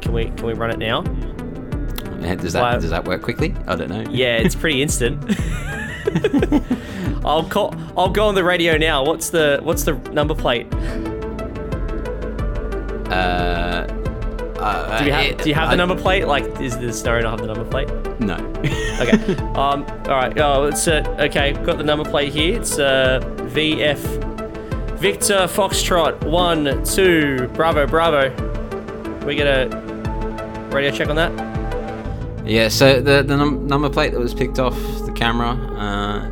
[0.00, 1.00] Can we can we run it now?
[1.00, 3.54] Uh, Does that does that work quickly?
[3.66, 4.04] I don't know.
[4.10, 5.22] Yeah, it's pretty instant.
[7.24, 7.74] I'll call.
[7.96, 9.04] I'll go on the radio now.
[9.04, 10.66] What's the What's the number plate?
[13.10, 13.71] Uh,
[14.62, 16.26] uh, Do you have Do you have I- the number plate?
[16.26, 17.88] Like, is the story not have the number plate?
[18.20, 18.34] No.
[19.00, 19.34] Okay.
[19.54, 19.84] um.
[20.06, 20.38] All right.
[20.38, 21.52] Oh, it's uh, okay.
[21.52, 22.58] Got the number plate here.
[22.60, 23.20] It's uh
[23.54, 28.30] VF Victor Foxtrot one two Bravo Bravo.
[29.26, 31.32] We get a radio check on that.
[32.46, 34.74] Yeah, so the the num- number plate that was picked off
[35.06, 36.30] the camera, uh,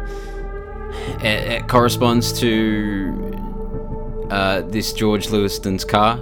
[1.25, 6.21] it, it corresponds to uh, this George Lewiston's car.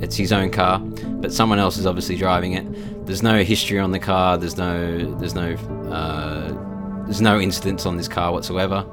[0.00, 3.06] It's his own car, but someone else is obviously driving it.
[3.06, 4.38] There's no history on the car.
[4.38, 5.54] There's no there's no
[5.90, 8.86] uh, there's no incidents on this car whatsoever.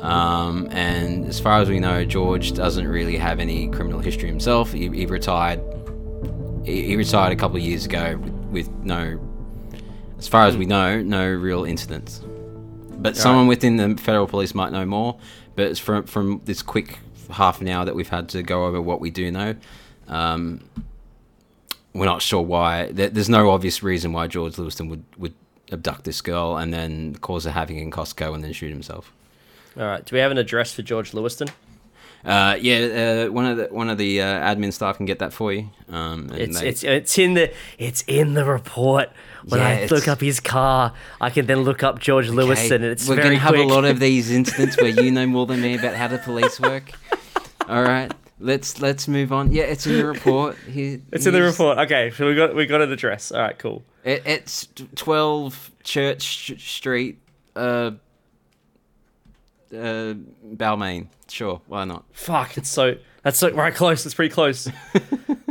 [0.00, 4.72] Um, and as far as we know, George doesn't really have any criminal history himself.
[4.72, 5.60] He, he retired.
[6.64, 9.20] He, he retired a couple of years ago with, with no
[10.22, 12.20] as far as we know, no real incidents.
[12.92, 15.18] But someone within the federal police might know more.
[15.56, 18.80] But it's from from this quick half an hour that we've had to go over
[18.80, 19.56] what we do know,
[20.08, 20.60] um,
[21.94, 22.86] we're not sure why.
[22.92, 25.34] There's no obvious reason why George Lewiston would would
[25.70, 29.12] abduct this girl and then cause a havoc in Costco and then shoot himself.
[29.76, 30.04] All right.
[30.04, 31.48] Do we have an address for George Lewiston?
[32.24, 35.32] Uh, yeah, uh, one of the one of the uh, admin staff can get that
[35.32, 35.68] for you.
[35.88, 39.10] Um, It's they- it's it's in the it's in the report.
[39.44, 42.92] When Yeah, I look up his car, I can then look up George Lewiston, and
[42.92, 45.74] it's We're gonna have a lot of these incidents where you know more than me
[45.76, 46.92] about how the police work.
[47.68, 49.52] All right, let's let's move on.
[49.52, 50.56] Yeah, it's in the report.
[50.68, 51.78] Here, It's in the report.
[51.78, 53.32] Okay, so we got we got an address.
[53.32, 53.82] All right, cool.
[54.04, 57.18] It, it's twelve Church Street,
[57.56, 57.92] uh,
[59.72, 60.14] uh,
[60.54, 61.06] Balmain.
[61.28, 62.04] Sure, why not?
[62.12, 64.04] Fuck, it's so that's so right close.
[64.04, 64.68] It's pretty close.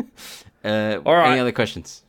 [0.64, 1.32] Uh, All right.
[1.32, 2.04] Any other questions?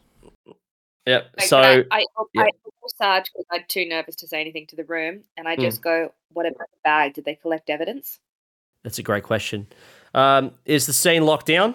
[1.06, 1.26] Yep.
[1.38, 2.42] Like, So I, I, yeah.
[2.42, 2.50] I, I
[2.98, 5.62] Sarge because I'm too nervous to say anything to the room, and I Hmm.
[5.62, 7.14] just go, "What about the bag?
[7.14, 8.18] Did they collect evidence?"
[8.82, 9.68] that's a great question.
[10.14, 11.74] Um, is the scene locked down?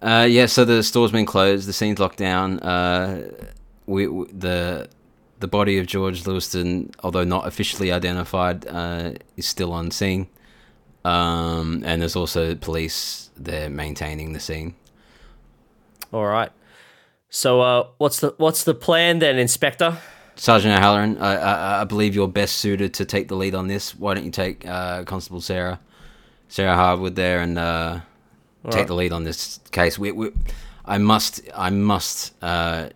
[0.00, 1.68] Uh, yeah, so the store's been closed.
[1.68, 2.58] The scene's locked down.
[2.60, 3.30] Uh,
[3.86, 4.88] we, we the
[5.38, 10.28] the body of George Lewiston, although not officially identified, uh, is still on scene.
[11.04, 14.74] Um, and there's also police there maintaining the scene.
[16.12, 16.50] All right.
[17.28, 19.98] So uh, what's the what's the plan then, Inspector?
[20.34, 23.94] Sergeant O'Halloran, I, I, I believe you're best suited to take the lead on this.
[23.94, 25.78] Why don't you take uh, Constable Sarah,
[26.52, 28.00] Sarah Hardwood there, and uh,
[28.64, 28.86] take right.
[28.86, 29.98] the lead on this case?
[29.98, 30.32] We, we,
[30.84, 32.90] I must, I must uh,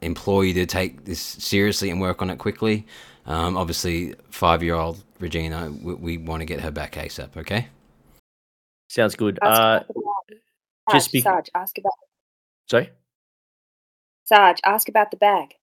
[0.00, 2.86] implore you to take this seriously and work on it quickly.
[3.26, 7.36] Um, obviously, five-year-old Regina, we, we want to get her back ASAP.
[7.36, 7.66] Okay?
[8.88, 9.40] Sounds good.
[9.42, 10.40] Ask Uh, about
[10.92, 11.92] just Sarge, be- Sarge, ask about
[12.70, 12.90] sorry.
[14.26, 15.54] Sarge, ask about the bag.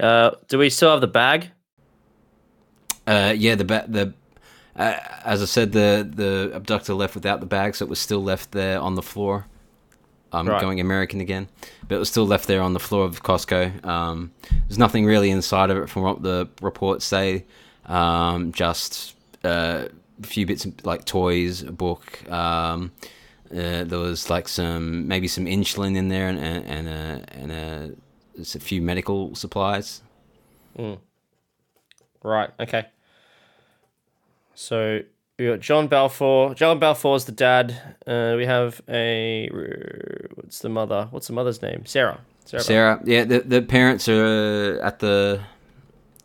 [0.00, 1.50] Uh, do we still have the bag?
[3.06, 4.14] Uh, yeah, the ba- the
[4.76, 8.22] uh, as I said, the the abductor left without the bag, so it was still
[8.22, 9.46] left there on the floor.
[10.32, 10.60] I'm Right.
[10.60, 11.48] going American again,
[11.86, 13.84] but it was still left there on the floor of Costco.
[13.84, 14.32] Um,
[14.66, 17.44] there's nothing really inside of it from what the reports say.
[17.86, 19.86] Um, just uh,
[20.22, 22.28] a few bits of, like toys, a book.
[22.28, 22.90] Um,
[23.52, 27.52] uh, there was like some maybe some insulin in there and and and a, and
[27.52, 27.90] a,
[28.40, 30.02] a few medical supplies.
[32.24, 32.50] Right.
[32.58, 32.86] Okay.
[34.54, 35.00] So
[35.38, 36.54] we got John Balfour.
[36.54, 37.96] John Balfour's the dad.
[38.06, 39.48] Uh, we have a
[40.34, 41.08] what's the mother?
[41.10, 41.84] What's the mother's name?
[41.86, 42.20] Sarah.
[42.44, 42.62] Sarah.
[42.62, 45.40] Sarah, yeah, the the parents are at the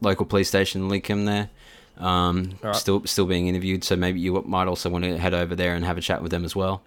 [0.02, 1.26] local police station, Lincoln.
[1.26, 1.50] There,
[1.98, 2.76] um, Alright.
[2.76, 3.84] still still being interviewed.
[3.84, 6.32] So maybe you might also want to head over there and have a chat with
[6.32, 6.82] them as well.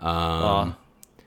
[0.00, 0.76] Um,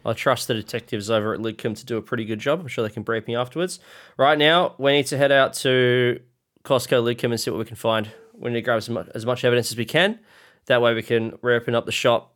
[0.04, 2.60] Oh, I trust the detectives over at Lidcombe to do a pretty good job.
[2.60, 3.80] I'm sure they can brief me afterwards.
[4.18, 6.20] Right now, we need to head out to
[6.64, 8.10] Costco Lidcombe and see what we can find.
[8.42, 10.20] We need to grab as much, as much evidence as we can.
[10.66, 12.36] That way, we can reopen up the shop.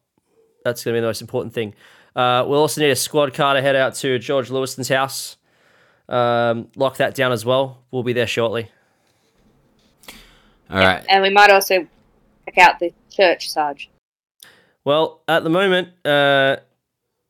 [0.64, 1.74] That's going to be the most important thing.
[2.16, 5.38] Uh, we'll also need a squad car to head out to George Lewiston's house.
[6.08, 7.84] Um, lock that down as well.
[7.92, 8.70] We'll be there shortly.
[10.70, 11.88] all right, And we might also
[12.46, 13.90] check out the church, Sarge.
[14.84, 16.58] Well, at the moment, uh,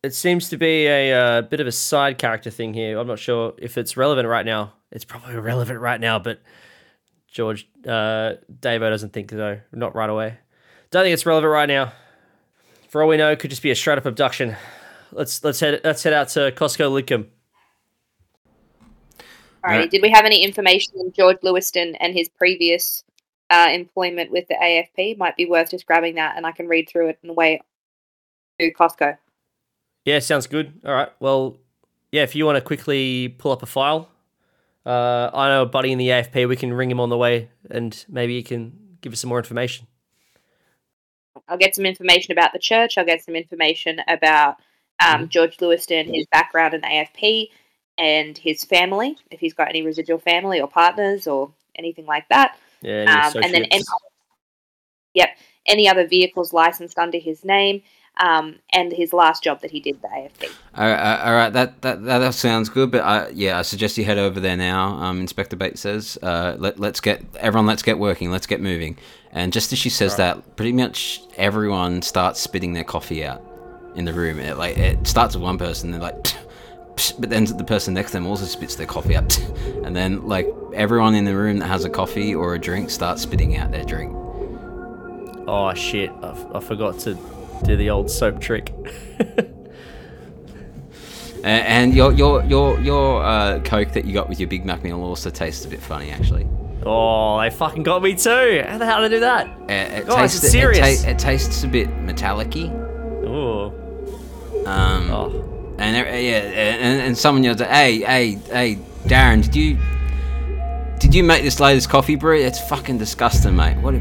[0.04, 3.00] it seems to be a uh, bit of a side character thing here.
[3.00, 4.74] I'm not sure if it's relevant right now.
[4.92, 6.42] It's probably relevant right now, but
[7.36, 9.60] George uh, Davo doesn't think so.
[9.74, 10.38] Not right away.
[10.90, 11.92] Don't think it's relevant right now.
[12.88, 14.56] For all we know, it could just be a straight up abduction.
[15.12, 17.28] Let's let's head let's head out to Costco Lidcombe.
[19.20, 19.70] Alrighty.
[19.70, 19.92] Alright.
[19.92, 23.04] Did we have any information on George Lewiston and his previous
[23.50, 25.18] uh, employment with the AFP?
[25.18, 27.60] Might be worth just grabbing that, and I can read through it on the way
[28.60, 29.18] to Costco.
[30.06, 30.80] Yeah, sounds good.
[30.86, 31.10] All right.
[31.20, 31.58] Well,
[32.14, 34.10] yeah, if you want to quickly pull up a file,
[34.86, 36.48] uh, I know a buddy in the AFP.
[36.48, 39.40] We can ring him on the way, and maybe he can give us some more
[39.40, 39.88] information.
[41.48, 42.98] I'll get some information about the church.
[42.98, 44.58] I'll get some information about
[45.06, 47.48] um, George Lewiston, his background in the AFP,
[47.98, 52.58] and his family, if he's got any residual family or partners or anything like that.
[52.82, 53.84] Yeah, Um, and then, any,
[55.14, 55.30] yep,
[55.66, 57.82] any other vehicles licensed under his name,
[58.18, 60.50] um, and his last job that he did the AFP.
[60.76, 61.52] all right, all right.
[61.52, 62.92] That, that that that sounds good.
[62.92, 64.96] But I, yeah, I suggest you head over there now.
[64.96, 68.98] Um, Inspector Bates says, uh, let let's get everyone, let's get working, let's get moving.
[69.32, 73.44] And just as she says that, pretty much everyone starts spitting their coffee out
[73.96, 74.40] in the room.
[74.40, 78.12] It, like it starts with one person, they're like, "Psh," but then the person next
[78.12, 79.38] to them also spits their coffee out,
[79.84, 83.24] and then like everyone in the room that has a coffee or a drink starts
[83.24, 84.16] spitting out their drink.
[85.48, 86.10] Oh shit!
[86.24, 87.18] I, f- I forgot to
[87.64, 88.74] do the old soap trick.
[91.44, 95.00] And your your your your uh, coke that you got with your Big Mac meal
[95.04, 96.48] also tastes a bit funny, actually.
[96.84, 98.64] oh, they fucking got me too.
[98.68, 99.48] How the hell did I do that?
[99.70, 101.02] It, it tastes serious.
[101.02, 102.64] It, ta- it tastes a bit metallic-y.
[103.26, 103.66] Ooh.
[104.66, 105.76] Um, Oh.
[105.78, 109.78] and uh, yeah, and, and someone yells, "Hey, hey, hey, Darren, did you
[111.00, 112.40] did you make this latest coffee brew?
[112.40, 113.78] It's fucking disgusting, mate.
[113.78, 113.94] What?"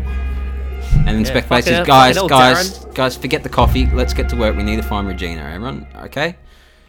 [0.95, 3.87] And then Inspector fucking says, "Guys, fucking hell, guys, guys, forget the coffee.
[3.93, 4.57] Let's get to work.
[4.57, 5.43] We need to find Regina.
[5.43, 6.37] Everyone, okay?"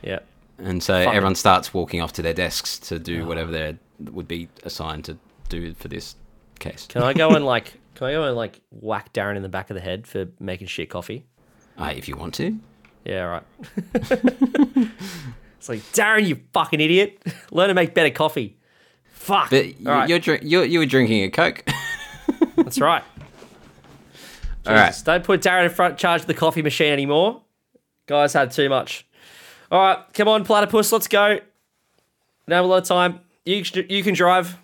[0.02, 0.20] Yeah.
[0.58, 4.28] And so Fucking- everyone starts walking off to their desks to do whatever they would
[4.28, 5.18] be assigned to
[5.50, 6.16] do for this
[6.60, 6.86] case.
[6.88, 7.74] Can I go and like?
[7.96, 10.68] Can I go and like whack Darren in the back of the head for making
[10.68, 11.26] shit coffee?
[11.78, 12.58] Uh, if you want to.
[13.04, 13.44] Yeah, right.
[15.60, 17.22] it's like Darren, you fucking idiot!
[17.52, 18.58] Learn to make better coffee.
[19.06, 19.50] Fuck.
[19.50, 21.68] But All right, you're, you're you were drinking a coke.
[22.56, 23.04] that's right.
[24.68, 25.02] All right.
[25.04, 27.42] Don't put Darren in front charge of the coffee machine anymore.
[28.08, 29.06] Guys had too much.
[29.72, 31.40] All right, come on, platypus, let's go.
[32.48, 33.20] Don't have a lot of time.
[33.46, 34.58] You you can drive.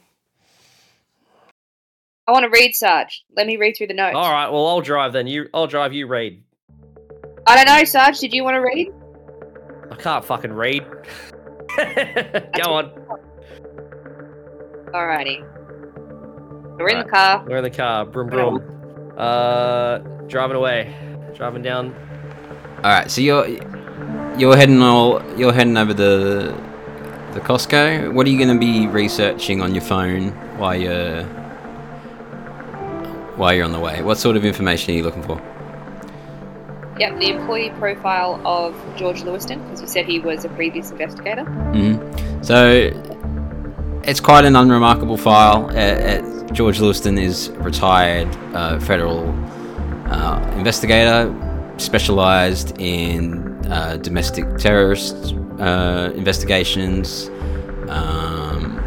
[2.27, 3.23] I want to read, Sarge.
[3.35, 4.15] Let me read through the notes.
[4.15, 5.25] All right, well I'll drive then.
[5.27, 5.91] You, I'll drive.
[5.93, 6.43] You read.
[7.47, 8.19] I don't know, Sarge.
[8.19, 8.89] Did you want to read?
[9.91, 10.83] I can't fucking read.
[11.77, 12.91] go on.
[14.93, 15.41] Alrighty.
[16.77, 17.05] We're in Right.
[17.05, 17.45] the car.
[17.47, 18.05] We're in the car.
[18.05, 18.80] Broom broom.
[19.17, 20.93] Uh, driving away.
[21.35, 21.95] Driving down.
[22.77, 23.09] All right.
[23.09, 23.47] So you're
[24.37, 26.55] you're heading all you're heading over the
[27.33, 28.13] the Costco.
[28.13, 31.23] What are you going to be researching on your phone while you're
[33.37, 34.01] while you're on the way?
[34.01, 35.41] What sort of information are you looking for?
[36.99, 41.43] Yep, the employee profile of George Lewiston, because you said he was a previous investigator.
[41.45, 43.10] Mm hmm So
[44.03, 45.65] it's quite an unremarkable file.
[45.65, 49.29] Uh, uh, George Lewiston is a retired uh, federal
[50.07, 51.33] uh, investigator,
[51.77, 55.31] specialised in uh, domestic terrorist
[56.17, 57.29] investigations.
[57.87, 58.77] Um,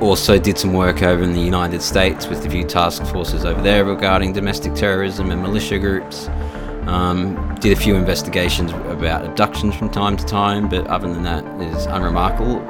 [0.00, 3.60] also did some work over in the United States with a few task forces over
[3.62, 6.28] there regarding domestic terrorism and militia groups.
[6.86, 11.44] Um, did a few investigations about abductions from time to time, but other than that,
[11.60, 12.60] is unremarkable.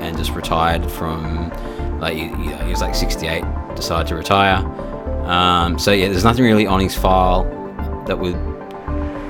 [0.00, 1.50] And just retired from,
[2.00, 4.58] like, know, he was like 68, decided to retire.
[5.28, 7.44] Um, so yeah, there's nothing really on his file
[8.06, 8.36] that would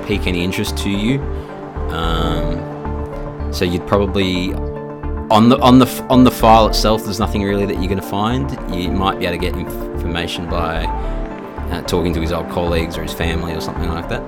[0.06, 1.20] pique any interest to you.
[1.90, 4.52] Um, so you'd probably
[5.30, 8.06] on the on the on the file itself, there's nothing really that you're going to
[8.06, 8.50] find.
[8.74, 13.02] You might be able to get information by uh, talking to his old colleagues or
[13.02, 14.22] his family or something like that.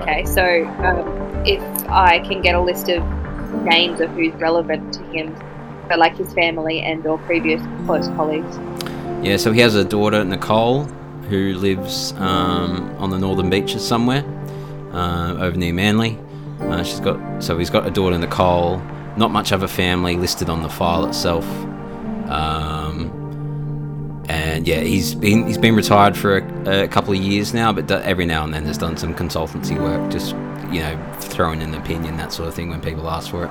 [0.00, 3.02] Okay, so um, if I can get a list of
[3.62, 5.34] names of who's relevant to him,
[5.90, 8.58] so like his family and or previous close colleagues.
[9.22, 10.84] Yeah, so he has a daughter, Nicole,
[11.28, 14.24] who lives um, on the northern beaches somewhere
[14.92, 16.18] uh, over near Manly.
[16.60, 18.82] Uh, she's got so he's got a daughter, Nicole.
[19.16, 21.44] Not much of a family listed on the file itself.
[22.28, 22.83] Um,
[24.28, 27.86] and yeah, he's been he's been retired for a, a couple of years now, but
[27.86, 30.32] do, every now and then has done some consultancy work, just
[30.72, 33.50] you know, throwing in an opinion, that sort of thing when people ask for it.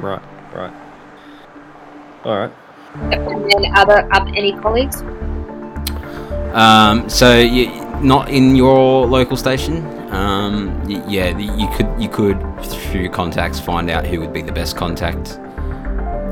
[0.00, 0.22] Right.
[0.54, 0.72] Right.
[2.24, 2.52] All right.
[2.94, 5.02] And then other, up any colleagues?
[6.54, 7.68] Um, so you,
[8.00, 9.84] not in your local station.
[10.12, 14.42] Um, y- yeah, you could you could through your contacts find out who would be
[14.42, 15.40] the best contact,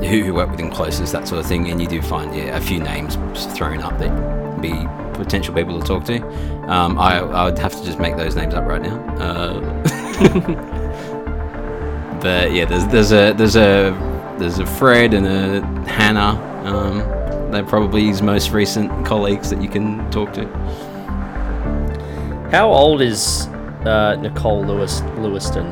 [0.03, 2.55] who, who work with him closest, that sort of thing, and you do find yeah,
[2.55, 3.15] a few names
[3.55, 4.71] thrown up that be
[5.13, 6.21] potential people to talk to.
[6.69, 8.97] Um, I, I would have to just make those names up right now.
[9.17, 9.59] Uh,
[12.21, 13.91] but yeah, there's there's a there's a
[14.39, 16.39] there's a Fred and a Hannah.
[16.65, 20.45] Um, they're probably his most recent colleagues that you can talk to.
[22.51, 23.47] How old is
[23.85, 25.67] uh, Nicole Lewis Lewiston?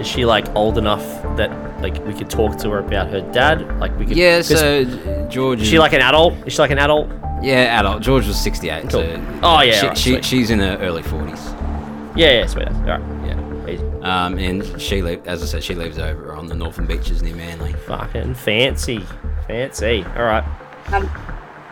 [0.00, 1.04] Is she like old enough
[1.36, 3.78] that like we could talk to her about her dad?
[3.78, 4.16] Like we could.
[4.16, 4.40] Yeah.
[4.40, 4.84] so
[5.28, 5.60] George.
[5.60, 6.34] is she like an adult?
[6.46, 7.10] Is she like an adult?
[7.42, 8.02] yeah, adult.
[8.02, 8.90] George was 68.
[8.90, 9.24] So Cool.
[9.42, 12.16] Oh, yeah, she, right, she, she's in her early 40s.
[12.16, 12.68] Yeah, yeah, sweet.
[12.68, 13.00] All right.
[13.26, 13.68] Yeah.
[13.68, 13.84] Easy.
[14.02, 17.34] Um, and she, li- as I said, she lives over on the northern beaches near
[17.36, 17.74] Manly.
[17.86, 19.00] Fucking fancy,
[19.46, 20.04] fancy.
[20.16, 20.44] All right.
[20.92, 21.10] Um,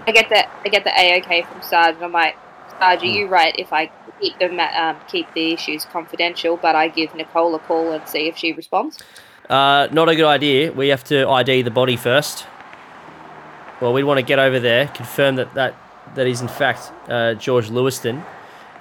[0.07, 1.95] I get the I get the AOK from Sarge.
[1.95, 2.37] and I'm like,
[2.79, 3.55] Sarge, are you right?
[3.59, 3.91] If I
[4.21, 8.29] keep them, um, keep the issues confidential, but I give Nicole a call and see
[8.29, 8.99] if she responds.
[9.49, 10.73] Uh, not a good idea.
[10.73, 12.47] We have to ID the body first.
[13.81, 15.75] Well, we want to get over there, confirm that that,
[16.15, 18.23] that is in fact uh, George Lewiston.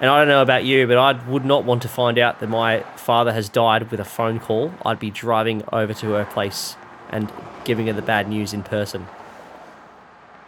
[0.00, 2.48] And I don't know about you, but I would not want to find out that
[2.48, 4.72] my father has died with a phone call.
[4.84, 6.76] I'd be driving over to her place
[7.10, 7.30] and
[7.64, 9.06] giving her the bad news in person.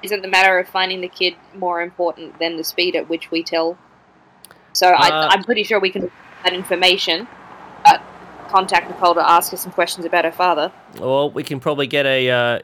[0.02, 3.42] Isn't the matter of finding the kid more important than the speed at which we
[3.42, 3.78] tell?
[4.72, 6.12] So Uh, I, I'm pretty sure we can get
[6.42, 7.28] that information,
[8.55, 10.70] contact Nicole to ask her some questions about her father.
[11.00, 12.59] Well, we can probably get a uh,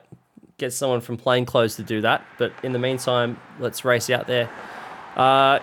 [0.57, 2.25] get someone from plainclothes to do that.
[2.39, 4.49] But in the meantime, let's race out there.
[5.17, 5.59] Uh,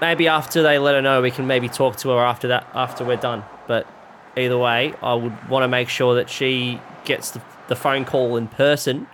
[0.00, 3.04] maybe after they let her know, we can maybe talk to her after that, after
[3.04, 3.42] we're done.
[3.66, 3.88] But
[4.36, 8.36] either way, I would want to make sure that she gets the, the phone call
[8.36, 9.08] in person.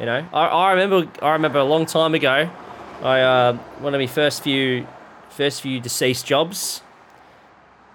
[0.00, 2.50] You know, I, I remember I remember a long time ago,
[3.02, 4.88] I uh, one of my first few
[5.30, 6.82] first few deceased jobs.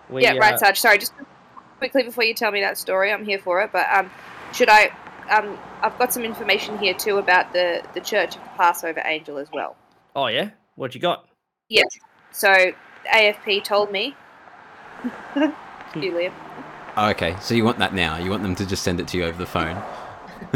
[0.09, 0.79] We, yeah, right, uh, Sarge.
[0.79, 1.13] Sorry, just
[1.83, 3.71] quickly before you tell me that story, I'm here for it.
[3.73, 4.09] But um,
[4.53, 4.91] should I?
[5.29, 9.37] Um, I've got some information here too about the the Church of the Passover Angel
[9.37, 9.75] as well.
[10.15, 11.25] Oh yeah, what you got?
[11.67, 11.87] Yes.
[12.31, 12.71] So
[13.13, 14.15] AFP told me.
[15.35, 15.51] you,
[16.13, 16.31] Liam.
[16.95, 18.17] Oh, okay, so you want that now?
[18.17, 19.75] You want them to just send it to you over the phone?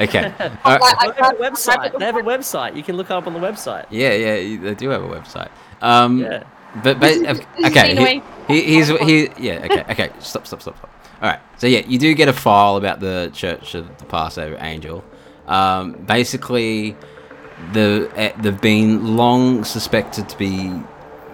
[0.00, 0.32] okay.
[0.64, 0.78] I-
[1.14, 1.98] They have a website.
[1.98, 2.76] They have a website.
[2.76, 3.86] You can look up on the website.
[3.90, 5.48] yeah, yeah, they do have a website.
[5.80, 6.42] Um, Yeah.
[6.82, 10.10] But, but okay, this is okay, the annoying- he, he, he's he, yeah, okay, okay,
[10.18, 10.90] stop, stop, stop, stop.
[11.22, 14.56] All right, so yeah, you do get a file about the Church of the Passover
[14.60, 15.04] Angel.
[15.46, 16.96] Um, basically,
[17.72, 20.72] the eh, they've been long suspected to be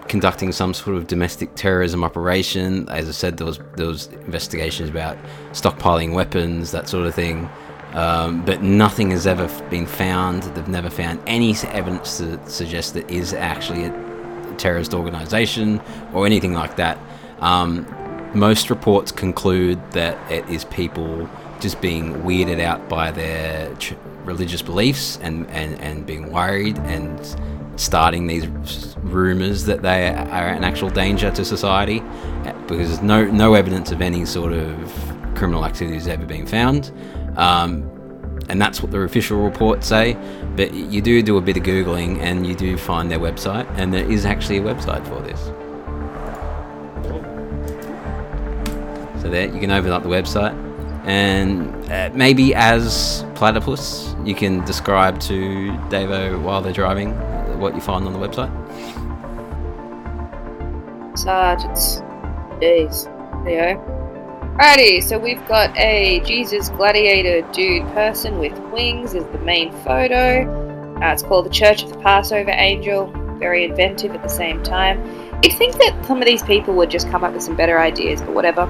[0.09, 2.89] conducting some sort of domestic terrorism operation.
[2.89, 5.17] As I said, there was there was investigations about
[5.53, 7.49] stockpiling weapons, that sort of thing.
[7.93, 10.45] Um, but nothing has ever been found.
[10.45, 14.10] They've never found any evidence to suggest that is actually a
[14.61, 15.81] terrorist organization
[16.13, 16.99] or anything like that.
[17.41, 17.87] Um,
[18.35, 21.29] most reports conclude that it is people
[21.61, 23.95] just being weirded out by their ch-
[24.25, 27.19] religious beliefs and, and, and being worried and
[27.77, 28.47] starting these
[28.99, 33.91] rumors that they are an actual danger to society uh, because there's no, no evidence
[33.91, 34.93] of any sort of
[35.35, 36.93] criminal activity has ever been found.
[37.37, 37.91] Um,
[38.49, 40.15] and that's what the official reports say.
[40.61, 43.95] But you do do a bit of googling, and you do find their website, and
[43.95, 45.41] there is actually a website for this.
[49.23, 50.53] So there, you can open up the website,
[51.07, 57.15] and uh, maybe as platypus, you can describe to Davo while they're driving
[57.59, 58.51] what you find on the website.
[61.17, 62.03] Sarge, it's
[62.61, 63.07] jeez,
[63.47, 64.00] Leo.
[64.61, 70.45] Alrighty, so we've got a Jesus gladiator dude person with wings as the main photo.
[71.03, 73.07] Uh, it's called the Church of the Passover Angel.
[73.39, 75.03] Very inventive at the same time.
[75.43, 78.21] You'd think that some of these people would just come up with some better ideas,
[78.21, 78.65] but whatever.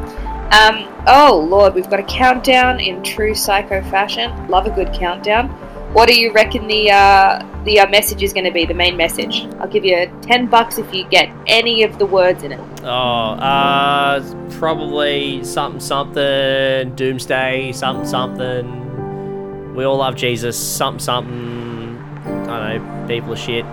[0.52, 4.46] Um, oh lord, we've got a countdown in true psycho fashion.
[4.46, 5.48] Love a good countdown.
[5.92, 8.64] What do you reckon the uh, the uh, message is going to be?
[8.64, 9.44] The main message.
[9.58, 12.60] I'll give you ten bucks if you get any of the words in it.
[12.82, 14.22] Oh, uh,
[14.52, 19.74] probably something, something, doomsday, something, something.
[19.74, 21.98] We all love Jesus, something, something.
[22.24, 23.64] I don't know, people are shit.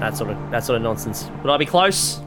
[0.00, 1.30] That sort of, that sort of nonsense.
[1.42, 2.20] Would I be close?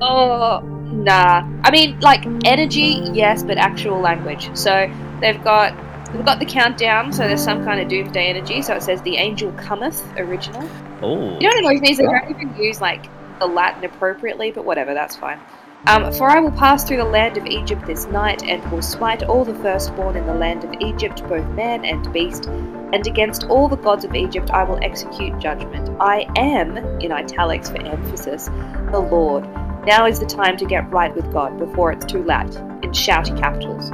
[0.00, 0.60] Oh,
[0.92, 1.48] nah.
[1.62, 4.50] I mean, like energy, yes, but actual language.
[4.54, 5.72] So they've got
[6.14, 7.12] they've got the countdown.
[7.12, 8.62] So there's some kind of doomsday energy.
[8.62, 10.68] So it says the angel cometh original.
[11.02, 13.06] Oh, You know what annoys me is they don't even use like
[13.38, 15.40] the Latin appropriately, but whatever, that's fine.
[15.86, 19.22] Um, for I will pass through the land of Egypt this night, and will smite
[19.22, 23.68] all the firstborn in the land of Egypt, both man and beast, and against all
[23.68, 25.90] the gods of Egypt I will execute judgment.
[26.00, 28.46] I am, in italics for emphasis,
[28.92, 29.44] the Lord.
[29.84, 33.38] Now is the time to get right with God before it's too late, in shouty
[33.38, 33.90] capitals.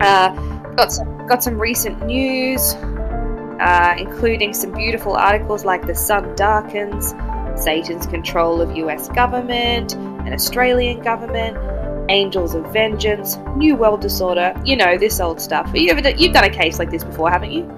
[0.00, 2.74] Uh, got some got some recent news,
[3.60, 7.14] uh, including some beautiful articles like "The Sun Darkens,"
[7.62, 9.08] Satan's control of U.S.
[9.08, 11.58] government and Australian government,
[12.08, 14.54] Angels of Vengeance, New World Disorder.
[14.64, 15.70] You know this old stuff.
[15.74, 17.70] You ever, you've done a case like this before, haven't you?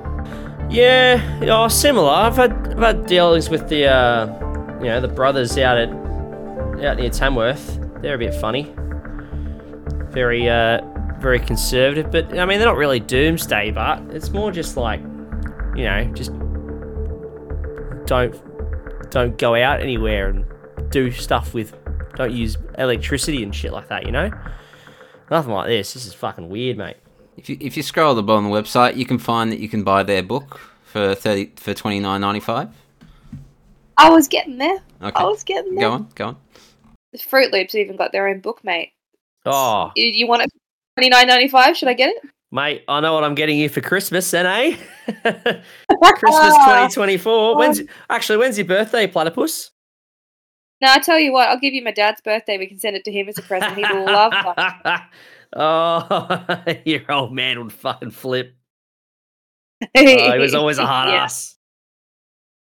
[0.71, 2.09] Yeah, oh, similar.
[2.09, 4.27] I've had I've had dealings with the uh,
[4.79, 5.89] you know the brothers out at
[6.85, 7.81] out near Tamworth.
[8.01, 8.73] They're a bit funny.
[10.13, 10.83] Very uh,
[11.23, 15.01] very conservative, but I mean they're not really doomsday, but it's more just like
[15.75, 16.33] you know just
[18.07, 20.45] don't don't go out anywhere and
[20.91, 21.75] do stuff with
[22.17, 24.05] don't use electricity and shit like that.
[24.05, 24.31] You know,
[25.31, 25.95] nothing like this.
[25.95, 26.97] This is fucking weird, mate.
[27.37, 29.61] If you if you scroll at the bottom of the website, you can find that
[29.61, 32.69] you can buy their book for thirty for twenty nine ninety five.
[33.97, 34.79] I was getting there.
[35.01, 35.89] Okay, I was getting there.
[35.89, 36.37] go on, go on.
[37.13, 38.93] The Fruit Loops even got their own book, mate.
[39.45, 40.51] Oh, You, you want it?
[40.97, 41.77] Twenty nine ninety five?
[41.77, 42.23] Should I get it?
[42.51, 44.77] Mate, I know what I'm getting you for Christmas, then, eh?
[45.07, 45.65] Christmas
[46.55, 47.57] 2024.
[47.57, 47.81] When's
[48.11, 49.71] actually when's your birthday, platypus?
[50.83, 52.59] No, I tell you what, I'll give you my dad's birthday.
[52.59, 53.75] We can send it to him as a present.
[53.77, 55.09] He will love that.
[55.57, 58.55] oh, your old man would fucking flip.
[59.83, 61.25] Oh, he was always a hard Yeah.
[61.25, 61.57] ass.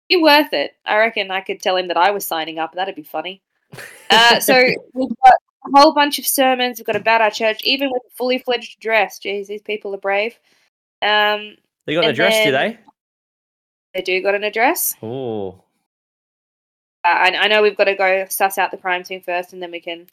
[0.10, 0.72] Be worth it.
[0.86, 2.74] I reckon I could tell him that I was signing up.
[2.74, 3.42] That'd be funny.
[4.10, 4.56] Uh, so
[4.94, 5.34] we've got
[5.76, 6.80] a whole bunch of sermons.
[6.80, 9.20] We've got about our church, even with a fully fledged dress.
[9.20, 10.38] Jeez, these people are brave.
[11.02, 11.56] Um,
[11.86, 12.80] They got an And address, do they?
[13.94, 14.96] they do got an address.
[15.02, 15.64] Oh,
[17.04, 19.72] I, I know we've got to go suss out the crime scene first, and then
[19.72, 20.08] we can,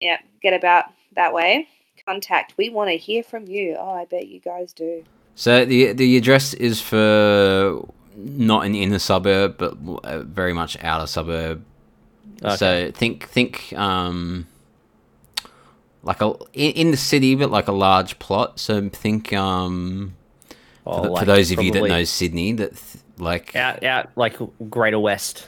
[0.00, 1.68] yeah, get about that way.
[2.06, 2.54] Contact.
[2.56, 3.76] We want to hear from you.
[3.78, 5.04] Oh, I bet you guys do.
[5.36, 7.86] So the the address is for
[8.16, 11.64] not an inner suburb, but uh, very much outer suburb.
[12.44, 12.56] Okay.
[12.56, 14.46] So think think um
[16.02, 18.58] like a in, the city, but like a large plot.
[18.60, 20.14] So think um
[20.86, 24.10] Oh, for, the- for those of you that know Sydney, that th- like out, out
[24.16, 24.36] like
[24.68, 25.46] Greater West.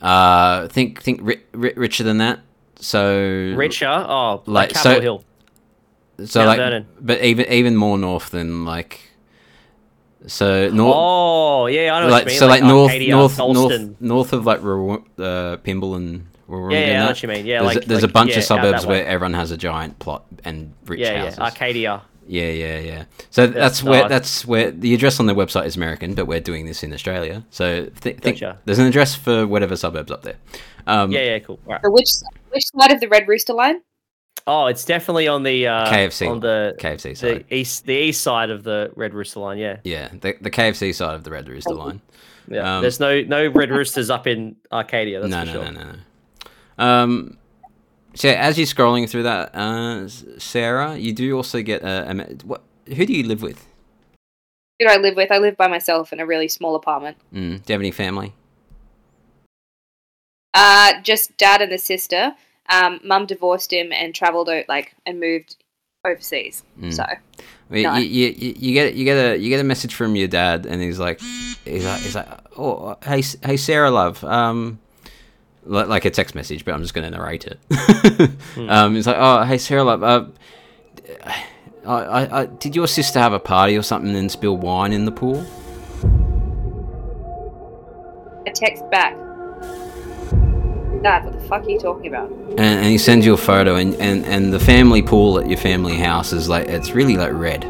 [0.00, 2.40] uh think think ri- ri- richer than that.
[2.78, 5.24] So Richer, oh, like, Like, Capitol so- Hill.
[6.26, 6.86] so Mount like Vernon.
[7.00, 9.00] but even even more north than like
[10.28, 14.46] so north Oh, yeah, I know like so like, north Arcadia, north north north of
[14.46, 17.46] like uh, Pymble and Warringah Yeah, yeah, I know what you mean.
[17.46, 19.56] Yeah, there's, like a, there's like, a bunch yeah, of suburbs where everyone has a
[19.56, 21.38] giant plot and rich Yeah, houses.
[21.38, 22.02] yeah, Arcadia.
[22.28, 23.04] Yeah, yeah, yeah.
[23.30, 26.26] So that's no, where I- that's where the address on their website is American, but
[26.26, 27.44] we're doing this in Australia.
[27.50, 28.58] So th- think Gotcha.
[28.64, 30.36] there's an address for whatever suburbs up there.
[30.88, 31.60] Um, Yeah, yeah, cool.
[31.66, 31.80] All right.
[31.84, 32.08] So which
[32.50, 33.80] which side of the Red Rooster line?
[34.48, 36.28] Oh, it's definitely on the uh, KFC.
[36.30, 37.44] on the KFC side.
[37.48, 39.58] the east the east side of the Red Rooster line.
[39.58, 42.00] Yeah, Yeah, the, the KFC side of the Red Rooster line.
[42.48, 42.76] yeah.
[42.76, 45.20] Um, There's no no Red Roosters up in Arcadia.
[45.20, 45.64] That's no, for no, sure.
[45.64, 45.98] no, no, no.
[46.78, 47.38] Um,
[48.14, 50.08] so as you're scrolling through that, uh,
[50.38, 52.14] Sarah, you do also get a, a
[52.44, 52.62] what?
[52.94, 53.66] Who do you live with?
[54.78, 55.30] Who do I live with?
[55.30, 57.16] I live by myself in a really small apartment.
[57.32, 58.32] Mm, do you have any family?
[60.54, 62.34] Uh, just dad and the sister.
[62.68, 65.56] Um, mum divorced him and travelled o- like and moved
[66.04, 66.62] overseas.
[66.80, 66.92] Mm.
[66.92, 67.04] So
[67.70, 67.96] Well, No.
[67.96, 70.66] You, you, you, you get you get a you get a message from your dad,
[70.66, 71.20] and he's like,
[71.64, 74.78] he's like, he's like, oh, hey, hey, Sarah, love, um,
[75.66, 77.58] like a text message, but I'm just gonna narrate it.
[78.68, 80.26] um, he's like, oh, hey, Sarah, love, uh,
[81.86, 85.04] I, I, I, did your sister have a party or something and spill wine in
[85.04, 85.46] the pool?
[88.46, 89.14] I text back.
[91.02, 92.30] Dad, what the fuck are you talking about?
[92.30, 95.58] And, and he sends you a photo, and, and, and the family pool at your
[95.58, 97.62] family house is like, it's really like red.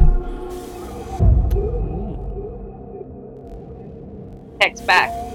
[4.59, 5.26] Text back.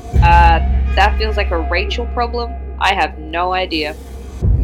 [0.95, 2.53] That feels like a Rachel problem.
[2.79, 3.97] I have no idea.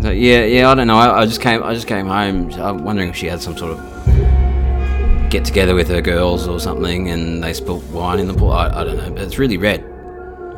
[0.01, 0.97] Yeah, yeah, I don't know.
[0.97, 2.53] I, I just came, I just came home.
[2.55, 7.11] I'm wondering if she had some sort of get together with her girls or something,
[7.11, 8.53] and they spilt wine in the pool.
[8.53, 9.85] I, I don't know, but it's really red.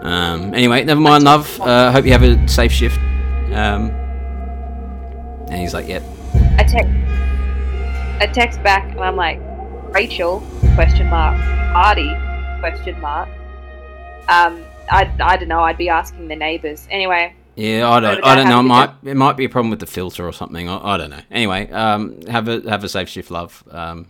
[0.02, 1.60] Um, anyway, never mind, love.
[1.60, 2.98] Uh, hope you have a safe shift.
[3.52, 3.90] Um,
[5.50, 6.02] and he's like, yep.
[6.58, 6.94] I text.
[8.20, 9.40] I text back and I'm like,
[9.92, 10.42] Rachel?
[10.74, 11.36] Question mark.
[11.72, 12.14] Party?
[12.60, 13.28] Question mark.
[14.28, 15.61] Um, I, I don't know.
[15.61, 16.86] I'd be asking the neighbours.
[16.91, 18.61] Anyway, Yeah, I don't, I don't know.
[18.61, 20.68] It might, it might be a problem with the filter or something.
[20.68, 21.20] I, I don't know.
[21.30, 23.62] Anyway, um, have a have a safe shift, love.
[23.70, 24.09] Um,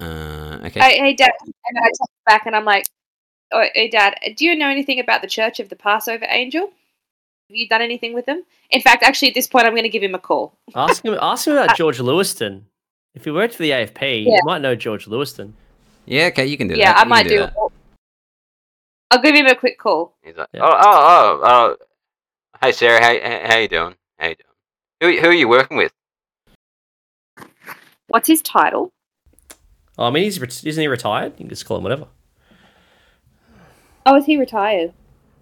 [0.00, 0.80] uh, okay.
[0.80, 1.30] hey, hey, Dad.
[1.44, 2.86] And I text back and I'm like,
[3.52, 6.62] oh, hey, Dad, do you know anything about the Church of the Passover Angel?
[6.62, 8.42] Have you done anything with them?
[8.70, 10.56] In fact, actually, at this point, I'm going to give him a call.
[10.74, 12.66] Ask him ask him about George Lewiston.
[13.14, 14.32] If he worked for the AFP, Yeah.
[14.32, 15.54] you might know George Lewiston.
[16.06, 16.96] yeah, okay, you can do yeah, that.
[16.96, 17.38] Yeah, I You might do.
[17.40, 17.54] that.
[19.14, 20.16] I'll give him a quick call.
[20.24, 20.62] He's like, Yeah.
[20.64, 21.86] oh, oh, oh, oh.
[22.60, 23.94] Hey, Sarah, how, how, how you doing?
[24.18, 25.14] How you doing?
[25.16, 25.92] Who, who are you working with?
[28.08, 28.92] What's his title?
[29.96, 31.34] Oh, I mean, he's ret- isn't he retired?
[31.34, 32.08] You can just call him whatever.
[34.04, 34.92] Oh, is he retired?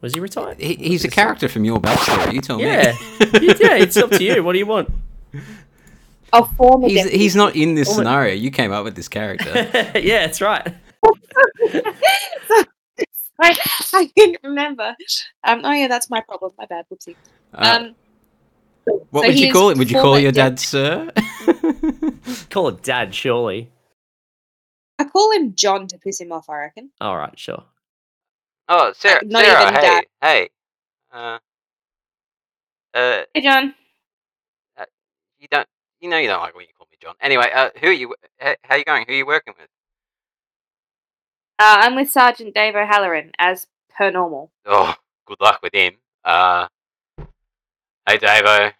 [0.02, 0.58] Was he retired?
[0.60, 2.34] He, he's a character from your backstory.
[2.34, 2.92] You tell Yeah.
[2.92, 2.96] me.
[3.58, 4.42] yeah, it's up to you.
[4.44, 4.90] What do you want?
[6.34, 6.88] Oh, former.
[6.88, 8.34] he's, deputy he's not in this scenario.
[8.34, 9.50] You came up with this character.
[9.98, 10.74] yeah, that's right.
[13.50, 13.58] I,
[13.94, 14.96] I didn't remember.
[15.44, 16.52] Um, oh yeah, that's my problem.
[16.58, 16.86] My bad.
[16.92, 17.16] Whoopsie.
[17.54, 17.96] Uh, Um,
[19.10, 19.78] what so would you call it?
[19.78, 21.10] Would you call your dep- dad sir?
[22.50, 23.70] Call it dad, surely.
[24.98, 26.50] I call him John to piss him off.
[26.50, 26.90] I reckon.
[27.00, 27.64] All right, sure.
[28.68, 30.04] oh, Sarah, Not Sarah, even hey, dad.
[30.22, 30.50] hey.
[31.12, 31.38] Uh,
[32.94, 33.74] uh, Hey, John.
[35.38, 35.68] you don't,
[36.00, 37.14] you know, you don't like when you call me John.
[37.20, 38.14] Anyway, uh, who are you?
[38.38, 39.04] How, how you going?
[39.08, 39.68] Who are you working with?
[41.62, 44.50] Uh, I'm with Sergeant Dave O'Halloran as per normal.
[44.66, 44.92] Oh,
[45.26, 45.92] good luck with him.
[46.24, 46.66] Uh,
[48.04, 48.72] hey, Davo.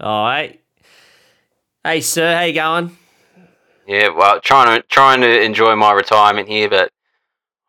[0.00, 0.60] All right.
[1.84, 2.98] Hey, sir, how you going?
[3.86, 6.90] Yeah, well, trying to trying to enjoy my retirement here, but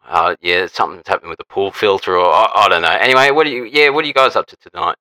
[0.08, 2.88] uh, yeah, something's happened with the pool filter, or I, I don't know.
[3.00, 3.66] Anyway, what are you?
[3.66, 4.96] Yeah, what are you guys up to tonight?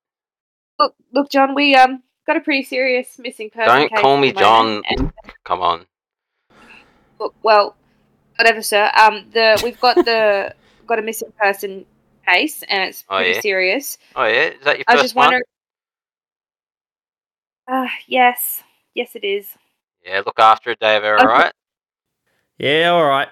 [0.78, 1.54] Look, look, John.
[1.54, 3.66] We um got a pretty serious missing person.
[3.74, 4.82] Don't case call me John.
[4.90, 5.10] and-
[5.46, 5.86] Come on.
[7.18, 7.76] look, well,
[8.38, 8.90] whatever, sir.
[8.98, 10.54] Um, the we've got the
[10.86, 11.84] got a missing person
[12.26, 13.40] case, and it's Oh, pretty yeah?
[13.40, 13.98] serious.
[14.14, 15.24] Oh yeah, is that your I was first just one?
[15.26, 15.42] wondering.
[17.68, 18.62] Uh, yes,
[18.94, 19.48] yes, it is.
[20.04, 21.02] Yeah, look after it, Dave.
[21.04, 21.24] All Okay.
[21.26, 21.52] right.
[22.58, 23.28] Yeah, all right.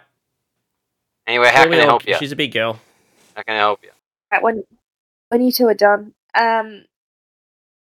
[1.26, 2.16] Anyway, how Yeah, can I help you?
[2.16, 2.78] She's a big girl.
[3.34, 3.90] How can I help you?
[4.30, 4.64] Right, when
[5.28, 6.84] when you two are done, um,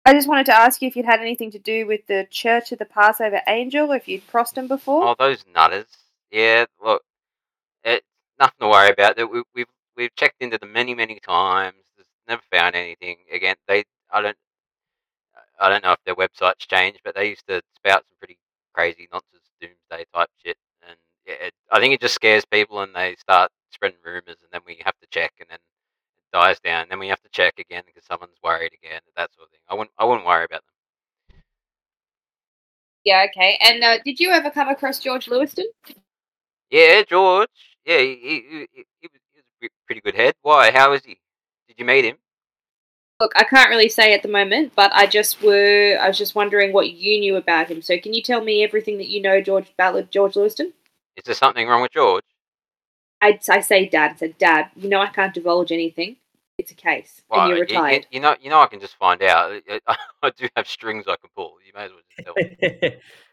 [0.07, 2.73] I just wanted to ask you if you'd had anything to do with the Church
[2.73, 5.09] of the Passover Angel, if you'd crossed them before.
[5.09, 5.87] Oh, those nutters.
[6.31, 7.03] Yeah, look,
[7.85, 8.07] it's
[8.39, 9.17] nothing to worry about.
[9.17, 9.67] We, we've
[9.97, 11.77] we've checked into them many many times.
[12.29, 13.17] Never found anything.
[13.33, 14.37] Again, they I don't
[15.61, 18.39] I don't know if their website's changed, but they used to spout some pretty
[18.75, 20.57] crazy nonsense doomsday type shit.
[20.87, 24.51] And yeah, it, I think it just scares people, and they start spreading rumors, and
[24.53, 26.83] then we have to check, and then it dies down.
[26.83, 29.61] And then we have to check again because someone's worried again, that sort of thing.
[29.69, 30.75] I wouldn't I wouldn't worry about them.
[33.05, 33.59] Yeah, okay.
[33.61, 35.67] And uh, did you ever come across George Lewiston?
[36.71, 37.49] Yeah, George.
[37.85, 39.21] Yeah, he, he, he, he was,
[39.61, 40.35] he was a pretty good head.
[40.43, 40.71] Why?
[40.71, 41.19] How is he?
[41.69, 42.17] Did you meet him?
[43.21, 46.37] Look, I can't really say at the moment, but I just were I was just
[46.37, 47.83] wondering what you knew about him.
[47.83, 50.73] So can you tell me everything that you know George about George Lewiston?
[51.17, 52.23] Is there something wrong with George?
[53.21, 54.71] I I say Dad, I said Dad.
[54.77, 56.17] You know I can't divulge anything.
[56.59, 58.07] It's a case, Well, and you're retired.
[58.11, 59.63] You, know, you know, I can just find out.
[59.87, 61.55] I, I do have strings I can pull.
[61.65, 62.97] You may as well just tell me.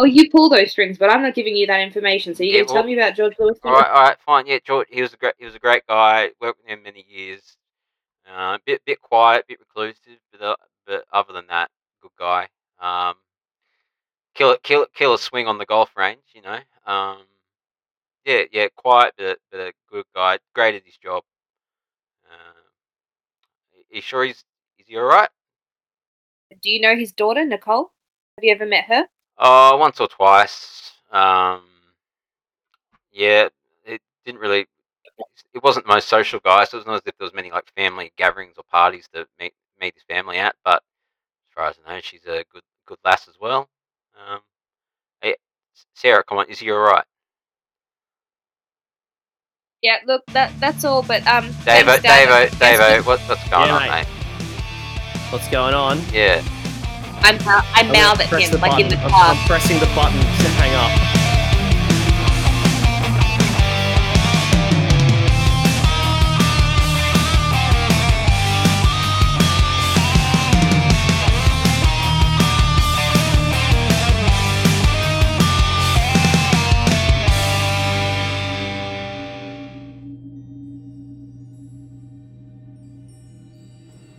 [0.00, 2.32] Oh, you pull those strings, but I'm not giving you that information.
[2.32, 3.68] So you Yeah, gonna tell me about George Lewiston?
[3.68, 4.46] all right, all right, fine.
[4.46, 4.86] Yeah, George.
[4.90, 5.34] He was a great.
[5.38, 6.30] He was a great guy.
[6.40, 7.56] Worked with him many years.
[8.24, 11.70] Uh, bit bit quiet, bit reclusive, but uh, but other than that,
[12.00, 12.48] good guy.
[12.78, 13.16] Um,
[14.34, 16.22] kill it, kill kill a swing on the golf range.
[16.32, 16.58] You know.
[16.86, 17.22] Um,
[18.24, 20.38] yeah, yeah, quiet, but but a good guy.
[20.54, 21.24] Great at his job.
[22.30, 22.62] Uh,
[23.90, 24.44] you sure he's
[24.78, 25.30] is he all right?
[26.62, 27.90] Do you know his daughter, Nicole?
[28.36, 29.08] Have you ever met her?
[29.38, 30.92] Oh, once or twice.
[31.12, 31.62] Um,
[33.12, 33.48] yeah,
[33.84, 34.66] it didn't really.
[35.54, 37.50] It wasn't the most social guy, so it was not as if there was many
[37.50, 40.54] like family gatherings or parties to meet meet his family at.
[40.64, 43.68] But as far as I know, she's a good good lass as well.
[44.16, 44.40] Um,
[45.20, 45.36] hey,
[45.94, 47.04] Sarah, come on, is he all right?
[49.82, 51.02] Yeah, look, that that's all.
[51.02, 52.28] But um, Davo, thanks, Dad.
[52.28, 53.90] Davo, Davo, what, what's going Yeah, on, mate.
[53.90, 54.06] mate?
[55.32, 55.98] What's going on?
[56.12, 56.42] Yeah,
[57.22, 59.10] I'm I I'm gonna at him the like in the car.
[59.12, 61.18] I'm, I'm pressing the button to hang up.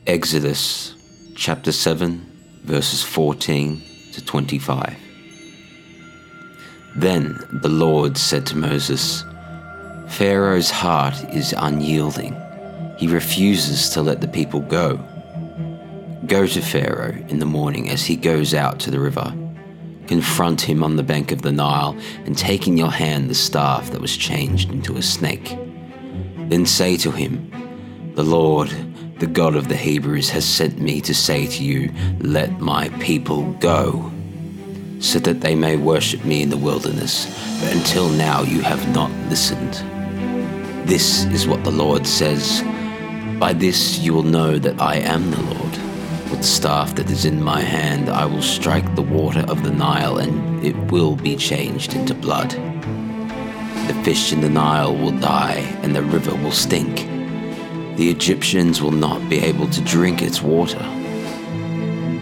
[0.10, 0.95] Exodus
[1.36, 2.26] chapter 7,
[2.70, 3.82] verses 14
[4.13, 4.95] to 25.
[6.95, 9.24] Then the Lord said to Moses,
[10.07, 12.39] Pharaoh's heart is unyielding.
[12.99, 14.97] He refuses to let the people go.
[16.28, 19.34] Go to Pharaoh in the morning as he goes out to the river.
[20.05, 23.89] Confront him on the bank of the Nile, and take in your hand the staff
[23.89, 25.57] that was changed into a snake.
[26.49, 27.49] Then say to him,
[28.13, 28.70] The Lord,
[29.20, 33.51] the God of the Hebrews, has sent me to say to you, Let my people
[33.53, 34.11] go,
[34.99, 37.26] so that they may worship me in the wilderness.
[37.61, 39.74] But until now you have not listened.
[40.88, 42.63] This is what the Lord says
[43.39, 45.59] By this you will know that I am the Lord.
[46.30, 49.72] With the staff that is in my hand, I will strike the water of the
[49.72, 52.51] Nile, and it will be changed into blood.
[53.88, 57.09] The fish in the Nile will die, and the river will stink.
[58.00, 60.80] The Egyptians will not be able to drink its water.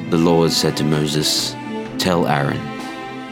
[0.09, 1.51] The Lord said to Moses,
[1.99, 2.59] Tell Aaron,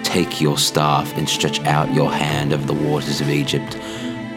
[0.04, 3.76] take your staff and stretch out your hand over the waters of Egypt,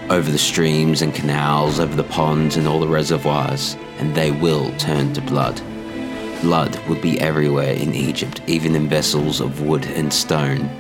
[0.09, 4.74] over the streams and canals, over the ponds and all the reservoirs, and they will
[4.78, 5.61] turn to blood.
[6.40, 10.70] Blood would be everywhere in Egypt, even in vessels of wood and stone.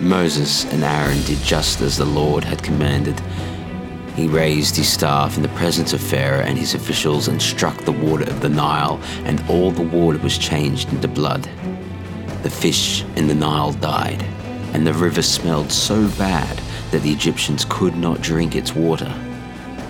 [0.00, 3.18] Moses and Aaron did just as the Lord had commanded.
[4.16, 7.92] He raised his staff in the presence of Pharaoh and his officials and struck the
[7.92, 11.48] water of the Nile, and all the water was changed into blood.
[12.42, 14.22] The fish in the Nile died,
[14.72, 19.12] and the river smelled so bad that the Egyptians could not drink its water.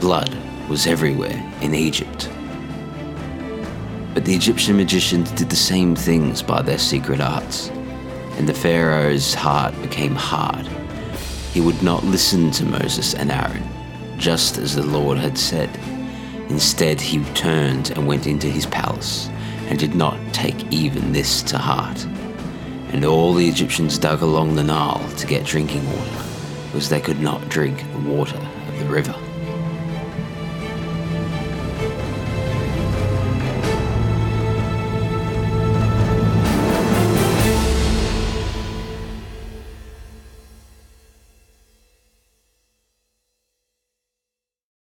[0.01, 0.37] Blood
[0.69, 2.29] was everywhere in Egypt.
[4.15, 7.69] But the Egyptian magicians did the same things by their secret arts,
[8.37, 10.67] and the Pharaoh's heart became hard.
[11.53, 13.63] He would not listen to Moses and Aaron,
[14.21, 15.71] just as the Lord had said.
[16.51, 19.29] Instead, he turned and went into his palace,
[19.69, 22.05] and did not take even this to heart.
[22.93, 26.25] And all the Egyptians dug along the Nile to get drinking water,
[26.67, 29.15] because they could not drink the water of the river.